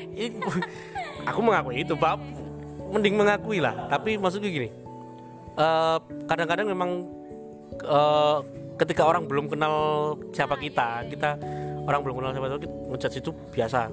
aku 1.30 1.40
mengakui 1.44 1.84
itu 1.84 1.92
pak. 2.00 2.16
Mending 2.96 3.20
mengakui 3.20 3.60
lah. 3.60 3.92
Tapi 3.92 4.16
maksudnya 4.16 4.48
gini 4.48 4.72
eh, 5.60 5.98
kadang-kadang 6.24 6.72
memang 6.72 7.04
eh, 7.84 8.38
ketika 8.80 9.04
orang 9.04 9.28
belum 9.28 9.52
kenal 9.52 9.76
siapa 10.32 10.56
kita 10.56 11.04
kita 11.12 11.36
orang 11.84 12.00
belum 12.00 12.16
kenal 12.24 12.32
siapa 12.32 12.48
kita 12.48 12.68
ngejudge 12.96 13.18
itu 13.20 13.32
biasa. 13.52 13.92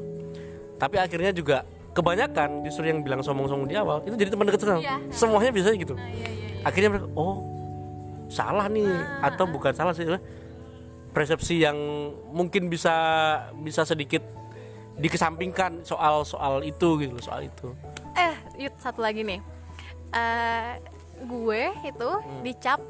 Tapi 0.78 0.96
akhirnya 1.02 1.34
juga 1.34 1.66
kebanyakan 1.96 2.60
justru 2.60 2.84
yang 2.84 3.00
bilang 3.00 3.24
sombong-sombong 3.24 3.64
di 3.64 3.74
awal 3.74 4.04
itu 4.04 4.12
jadi 4.14 4.28
teman 4.28 4.44
dekat 4.44 4.60
kita 4.60 4.74
Iya. 4.76 4.96
semuanya 5.08 5.50
bisa 5.50 5.72
gitu. 5.72 5.96
Nah, 5.96 6.04
iya, 6.04 6.28
iya, 6.28 6.28
iya. 6.28 6.62
akhirnya 6.62 6.88
mereka 6.92 7.08
oh 7.14 7.36
salah 8.28 8.68
nih 8.68 8.84
atau 9.22 9.44
bukan 9.46 9.72
salah 9.72 9.96
sih 9.96 10.04
persepsi 11.10 11.64
yang 11.64 11.78
mungkin 12.28 12.68
bisa 12.68 12.92
bisa 13.56 13.82
sedikit 13.82 14.20
dikesampingkan 14.94 15.80
soal 15.82 16.24
soal 16.24 16.60
itu 16.60 17.00
gitu 17.00 17.12
loh, 17.12 17.24
soal 17.24 17.44
itu. 17.44 17.72
Eh 18.12 18.36
yuk 18.58 18.76
satu 18.76 19.00
lagi 19.00 19.20
nih. 19.22 19.40
Eh, 20.10 20.72
gue 21.22 21.62
itu 21.82 22.10
Hmm. 22.12 22.40
dicap 22.42 22.80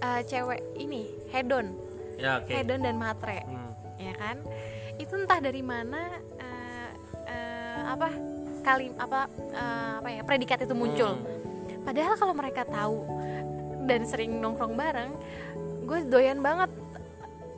eh, 0.00 0.22
cewek 0.24 0.60
ini 0.76 1.06
hedon. 1.30 1.70
Ya 2.16 2.38
oke. 2.38 2.50
Hedon 2.50 2.80
dan 2.80 2.96
matre. 2.96 3.42
Hmm. 3.42 3.70
ya 3.96 4.16
kan? 4.16 4.36
Itu 4.96 5.12
entah 5.14 5.38
dari 5.38 5.60
mana 5.60 6.08
eh, 7.80 7.86
apa 7.86 8.08
kali 8.60 8.92
apa 8.94 9.20
eh, 9.50 9.92
apa 9.98 10.08
ya 10.10 10.22
predikat 10.22 10.58
itu 10.62 10.76
muncul. 10.76 11.16
Hmm. 11.16 11.38
padahal 11.80 12.12
kalau 12.14 12.34
mereka 12.36 12.62
tahu 12.62 13.08
dan 13.88 14.04
sering 14.04 14.36
nongkrong 14.36 14.76
bareng 14.76 15.10
gue 15.88 16.04
doyan 16.06 16.38
banget 16.38 16.68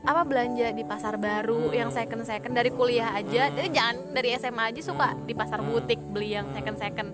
apa 0.03 0.23
belanja 0.23 0.71
di 0.71 0.83
pasar 0.83 1.15
baru 1.15 1.69
Hmm. 1.69 1.75
yang 1.75 1.91
second 1.91 2.23
second 2.23 2.55
dari 2.55 2.71
kuliah 2.71 3.11
aja. 3.13 3.51
Eh, 3.53 3.67
jangan 3.69 4.15
dari 4.15 4.35
SMA 4.35 4.71
aja 4.71 4.81
suka 4.81 5.15
di 5.21 5.35
pasar 5.35 5.59
Hmm. 5.59 5.75
butik 5.75 5.99
beli 6.01 6.33
yang 6.33 6.47
second 6.51 6.79
second 6.79 7.09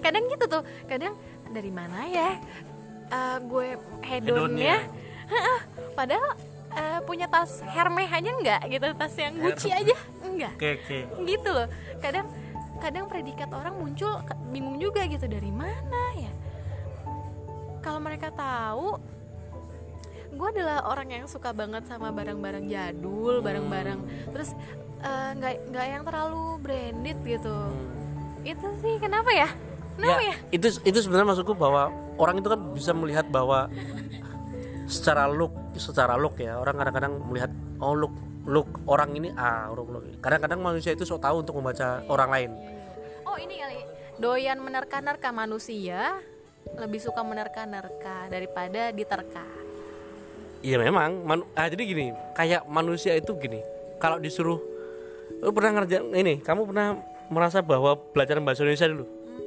kadang 0.00 0.24
gitu 0.28 0.44
tuh 0.46 0.62
kadang 0.86 1.16
dari 1.48 1.68
mana 1.68 2.04
ya 2.04 2.36
Eh, 3.10 3.38
gue 3.42 3.74
hedonnya? 4.06 4.86
Padahal 5.98 6.30
eh, 6.70 6.98
punya 7.02 7.26
tas 7.26 7.58
Hermes 7.66 8.06
aja 8.06 8.30
enggak 8.30 8.62
gitu 8.70 8.86
tas 8.94 9.14
yang 9.18 9.34
Gucci 9.34 9.68
aja 9.74 9.96
enggak 10.22 10.54
oke 10.54 10.68
oke. 10.78 10.98
Gitu 11.26 11.48
loh. 11.50 11.66
Kadang 11.98 12.30
kadang 12.80 13.06
predikat 13.06 13.52
orang 13.52 13.76
muncul 13.76 14.18
bingung 14.50 14.80
juga 14.80 15.04
gitu 15.06 15.28
dari 15.28 15.52
mana 15.52 16.02
ya? 16.16 16.32
Kalau 17.84 18.00
mereka 18.00 18.32
tahu 18.32 18.96
gue 20.30 20.48
adalah 20.56 20.86
orang 20.86 21.10
yang 21.10 21.24
suka 21.26 21.50
banget 21.50 21.84
sama 21.90 22.14
barang-barang 22.14 22.70
jadul 22.70 23.42
barang-barang 23.42 24.30
terus 24.30 24.54
eh, 25.02 25.30
nggak 25.36 25.54
nggak 25.74 25.86
yang 25.86 26.02
terlalu 26.02 26.44
branded 26.64 27.18
gitu. 27.22 27.56
Itu 28.42 28.66
sih 28.80 28.96
kenapa 28.96 29.30
ya? 29.30 29.48
Kenapa 30.00 30.22
ya, 30.24 30.32
ya, 30.32 30.34
itu 30.54 30.66
itu 30.86 30.98
sebenarnya 31.04 31.36
maksudku 31.36 31.52
bahwa 31.52 31.92
orang 32.16 32.40
itu 32.40 32.48
kan 32.48 32.60
bisa 32.72 32.96
melihat 32.96 33.28
bahwa 33.28 33.68
secara 34.88 35.28
look 35.28 35.52
secara 35.76 36.16
look 36.16 36.40
ya 36.40 36.56
orang 36.56 36.80
kadang-kadang 36.80 37.12
melihat 37.28 37.50
oh 37.78 37.94
look 37.94 38.14
look 38.48 38.80
orang 38.88 39.12
ini 39.16 39.28
ah 39.36 39.68
look 39.72 39.88
look. 39.92 40.04
Kadang-kadang 40.22 40.60
manusia 40.60 40.96
itu 40.96 41.04
sok 41.04 41.20
tahu 41.20 41.44
untuk 41.44 41.58
membaca 41.60 42.00
orang 42.08 42.30
lain. 42.30 42.50
Oh 43.28 43.36
ini 43.36 43.60
kali. 43.60 43.78
Doyan 44.20 44.60
menerka-nerka 44.60 45.32
manusia 45.32 46.16
lebih 46.76 47.00
suka 47.00 47.24
menerka-nerka 47.24 48.28
daripada 48.28 48.92
diterka. 48.92 49.44
Iya 50.60 50.76
memang. 50.76 51.24
Manu- 51.24 51.48
ah, 51.56 51.68
jadi 51.68 51.82
gini 51.84 52.06
kayak 52.36 52.68
manusia 52.68 53.16
itu 53.16 53.32
gini. 53.36 53.60
Kalau 54.00 54.20
disuruh 54.20 54.60
lu 55.40 55.50
pernah 55.52 55.80
ngerjain 55.80 56.12
ini? 56.12 56.40
Kamu 56.40 56.68
pernah 56.68 57.00
merasa 57.32 57.64
bahwa 57.64 57.96
pelajaran 57.96 58.44
bahasa 58.44 58.64
Indonesia 58.64 58.88
dulu? 58.88 59.04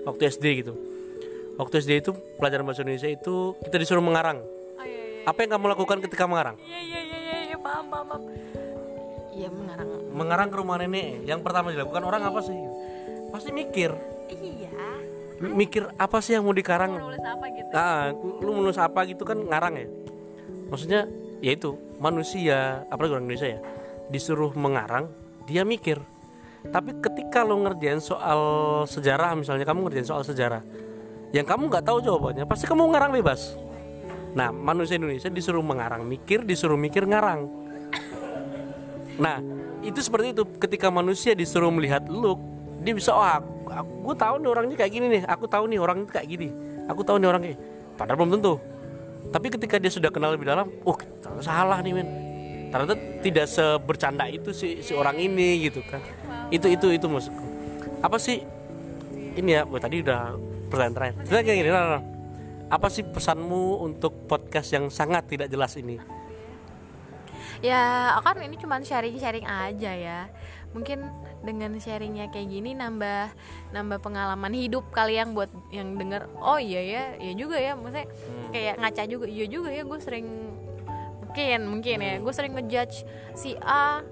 Waktu 0.10 0.22
SD 0.30 0.46
gitu. 0.66 0.74
Waktu 1.54 1.86
SD 1.86 1.92
itu 2.02 2.12
pelajaran 2.42 2.66
bahasa 2.66 2.82
Indonesia 2.82 3.10
itu 3.10 3.54
kita 3.62 3.78
disuruh 3.78 4.02
mengarang. 4.02 4.42
Oh 4.42 4.86
iya 4.86 5.22
iya 5.22 5.30
apa 5.30 5.38
yang 5.46 5.54
kamu 5.54 5.66
lakukan 5.78 5.98
ketika 6.02 6.26
mengarang? 6.26 6.58
Iya 6.58 6.80
iya 6.82 7.00
iya 7.06 7.20
iya, 7.22 7.38
iya 7.54 7.58
paham 7.62 7.86
paham 7.94 8.06
paham. 8.10 8.63
Iya 9.34 9.50
mengarang. 9.50 9.90
Mengarang 10.14 10.48
ke 10.54 10.56
rumah 10.62 10.78
nenek. 10.78 11.26
Yang 11.26 11.42
pertama 11.42 11.74
dilakukan 11.74 12.04
orang 12.06 12.22
apa 12.24 12.40
sih? 12.46 12.56
Pasti 13.34 13.50
mikir. 13.50 13.92
Iya. 14.30 14.72
M- 15.42 15.56
mikir 15.58 15.90
apa 15.98 16.22
sih 16.22 16.38
yang 16.38 16.46
mau 16.46 16.56
dikarang? 16.56 16.96
Mau 16.96 17.10
nulis 17.10 17.26
apa 17.26 17.46
gitu? 17.52 17.72
Ah 17.74 18.14
lu 18.14 18.52
menulis 18.54 18.80
apa 18.80 19.00
gitu 19.10 19.24
kan 19.26 19.38
ngarang 19.42 19.74
ya? 19.76 19.88
Maksudnya 20.70 21.02
ya 21.44 21.52
itu 21.52 21.76
manusia 22.00 22.88
apalagi 22.88 23.20
orang 23.20 23.26
Indonesia 23.28 23.50
ya 23.58 23.60
disuruh 24.08 24.54
mengarang 24.56 25.10
dia 25.50 25.66
mikir. 25.68 26.00
Tapi 26.64 26.96
ketika 27.04 27.44
lo 27.44 27.60
ngerjain 27.60 28.00
soal 28.00 28.40
sejarah 28.88 29.36
misalnya 29.36 29.68
kamu 29.68 29.90
ngerjain 29.90 30.08
soal 30.08 30.24
sejarah 30.24 30.64
yang 31.36 31.44
kamu 31.44 31.68
nggak 31.68 31.84
tahu 31.84 32.00
jawabannya 32.00 32.48
pasti 32.48 32.70
kamu 32.70 32.94
ngarang 32.94 33.12
bebas. 33.12 33.58
Nah 34.38 34.54
manusia 34.56 34.96
Indonesia 34.96 35.28
disuruh 35.28 35.66
mengarang 35.66 36.08
mikir 36.08 36.48
disuruh 36.48 36.80
mikir 36.80 37.04
ngarang 37.04 37.63
nah 39.18 39.40
itu 39.84 40.00
seperti 40.00 40.32
itu. 40.32 40.44
Ketika 40.58 40.88
manusia 40.90 41.36
disuruh 41.36 41.70
melihat 41.70 42.08
look 42.08 42.40
dia 42.84 42.94
bisa 42.96 43.16
oh 43.16 43.24
aku, 43.24 43.72
aku 43.72 44.12
tahu 44.16 44.36
nih 44.44 44.50
orangnya 44.50 44.76
kayak 44.80 44.92
gini 44.92 45.06
nih. 45.20 45.22
Aku 45.28 45.46
tahu 45.48 45.64
nih 45.68 45.80
orangnya 45.80 46.08
kayak 46.10 46.28
gini. 46.28 46.50
Aku 46.88 47.02
tahu 47.04 47.18
nih 47.20 47.28
orangnya. 47.30 47.56
Padahal 47.96 48.18
belum 48.20 48.32
tentu. 48.40 48.54
Tapi 49.32 49.48
ketika 49.54 49.76
dia 49.80 49.92
sudah 49.92 50.12
kenal 50.12 50.36
lebih 50.36 50.48
dalam 50.48 50.68
oh 50.84 50.98
salah 51.40 51.80
nih 51.80 51.94
men 51.96 52.08
ternyata 52.74 52.98
tidak 53.22 53.46
sebercanda 53.46 54.26
itu 54.26 54.50
si 54.50 54.82
si 54.82 54.92
orang 54.98 55.20
ini 55.22 55.70
gitu 55.70 55.80
kan. 55.86 56.02
Itu 56.50 56.68
itu 56.68 56.92
itu 56.92 57.06
maksudku. 57.08 57.46
Apa 58.04 58.20
sih 58.20 58.44
ini 59.38 59.58
ya 59.58 59.62
oh, 59.66 59.80
tadi 59.82 60.02
udah 60.06 60.38
pertanyaan 60.70 60.94
terakhir 60.94 61.42
kayak 61.46 61.58
gini 61.62 61.70
Nana. 61.70 62.00
apa 62.74 62.88
sih 62.90 63.06
pesanmu 63.06 63.86
untuk 63.86 64.26
podcast 64.26 64.74
yang 64.74 64.90
sangat 64.90 65.30
tidak 65.30 65.50
jelas 65.50 65.78
ini 65.78 66.02
ya 67.60 68.16
kan 68.24 68.40
ini 68.42 68.56
cuma 68.58 68.80
sharing-sharing 68.82 69.46
aja 69.46 69.92
ya. 69.94 70.20
Mungkin 70.74 71.06
dengan 71.46 71.78
sharingnya 71.78 72.34
kayak 72.34 72.50
gini 72.50 72.74
nambah 72.74 73.30
nambah 73.76 74.00
pengalaman 74.02 74.56
hidup 74.58 74.90
kali 74.90 75.20
yang 75.20 75.38
buat 75.38 75.52
yang 75.70 76.00
denger 76.00 76.26
oh 76.40 76.58
iya 76.58 76.82
ya 76.82 77.04
ya 77.22 77.34
juga 77.38 77.62
ya. 77.62 77.78
Maksudnya 77.78 78.08
kayak 78.50 78.76
ngaca 78.82 79.04
juga 79.06 79.26
iya 79.30 79.46
juga 79.46 79.70
ya 79.70 79.84
gue 79.86 80.00
sering 80.02 80.28
mungkin 81.22 81.60
mungkin 81.66 81.98
ya 81.98 82.16
gue 82.22 82.34
sering 82.34 82.54
ngejudge 82.54 83.06
si 83.34 83.58
A 83.62 84.06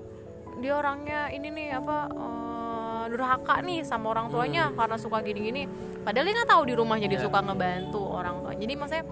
dia 0.62 0.74
orangnya 0.78 1.34
ini 1.34 1.50
nih 1.50 1.70
apa 1.82 1.98
eh, 2.14 3.04
durhaka 3.10 3.62
nih 3.66 3.82
sama 3.82 4.14
orang 4.14 4.30
tuanya 4.30 4.70
karena 4.72 4.98
suka 5.02 5.20
gini-gini. 5.26 5.66
Padahal 6.02 6.26
dia 6.26 6.34
nggak 6.38 6.50
tahu 6.50 6.64
di 6.70 6.74
rumah 6.78 6.98
jadi 6.98 7.18
suka 7.18 7.42
ngebantu 7.42 8.02
orang 8.02 8.36
tua. 8.46 8.54
Jadi 8.58 8.74
maksudnya 8.78 9.06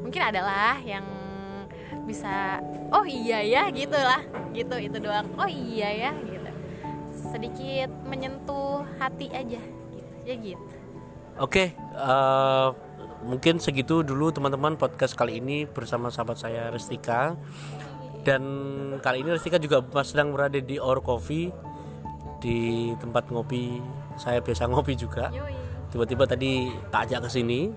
mungkin 0.00 0.22
adalah 0.22 0.80
yang 0.84 1.04
bisa 2.06 2.62
oh 2.94 3.02
iya 3.02 3.42
ya 3.42 3.62
gitu 3.74 3.98
lah 3.98 4.22
gitu 4.54 4.78
itu 4.78 4.96
doang 5.02 5.26
oh 5.36 5.50
iya 5.50 5.90
ya 5.90 6.10
gitu 6.14 6.50
sedikit 7.34 7.90
menyentuh 8.06 8.86
hati 9.02 9.26
aja 9.34 9.60
gitu 9.90 10.14
ya 10.24 10.34
gitu 10.38 10.76
Oke, 11.36 11.76
eh, 11.76 12.68
mungkin 13.28 13.60
segitu 13.60 14.00
dulu 14.00 14.32
teman-teman 14.32 14.80
podcast 14.80 15.12
kali 15.12 15.36
ini 15.36 15.68
bersama 15.68 16.08
sahabat 16.08 16.40
saya 16.40 16.72
Restika. 16.72 17.36
Dan 18.24 18.42
kali 19.04 19.20
ini 19.20 19.36
Restika 19.36 19.60
juga 19.60 19.84
sedang 20.00 20.32
berada 20.32 20.56
di 20.56 20.80
Our 20.80 21.04
Coffee 21.04 21.52
di 22.40 22.88
tempat 22.96 23.28
ngopi. 23.28 23.84
Saya 24.16 24.40
biasa 24.40 24.64
ngopi 24.64 24.96
juga. 24.96 25.28
Tiba-tiba 25.92 26.24
tadi 26.24 26.72
tak 26.88 27.12
ajak 27.12 27.28
ke 27.28 27.30
sini. 27.36 27.68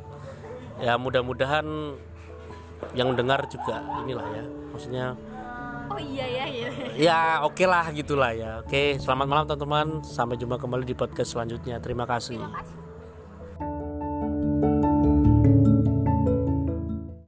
Ya 0.80 0.96
mudah-mudahan 0.96 2.00
yang 2.96 3.14
dengar 3.14 3.46
juga 3.48 3.82
inilah 4.06 4.28
ya. 4.36 4.44
Maksudnya 4.76 5.06
oh 5.90 5.98
iya 5.98 6.26
ya 6.30 6.44
gitu 6.54 6.84
ya 7.02 7.22
oke 7.44 7.64
lah 7.66 7.86
gitulah 7.92 8.32
ya. 8.34 8.52
Oke, 8.62 8.98
selamat 9.02 9.28
malam 9.28 9.46
teman-teman. 9.46 9.88
Sampai 10.06 10.38
jumpa 10.38 10.62
kembali 10.62 10.86
di 10.86 10.96
podcast 10.96 11.34
selanjutnya. 11.38 11.82
Terima 11.82 12.06
kasih. 12.06 12.38
Terima 12.40 12.60
kasih. 12.62 12.89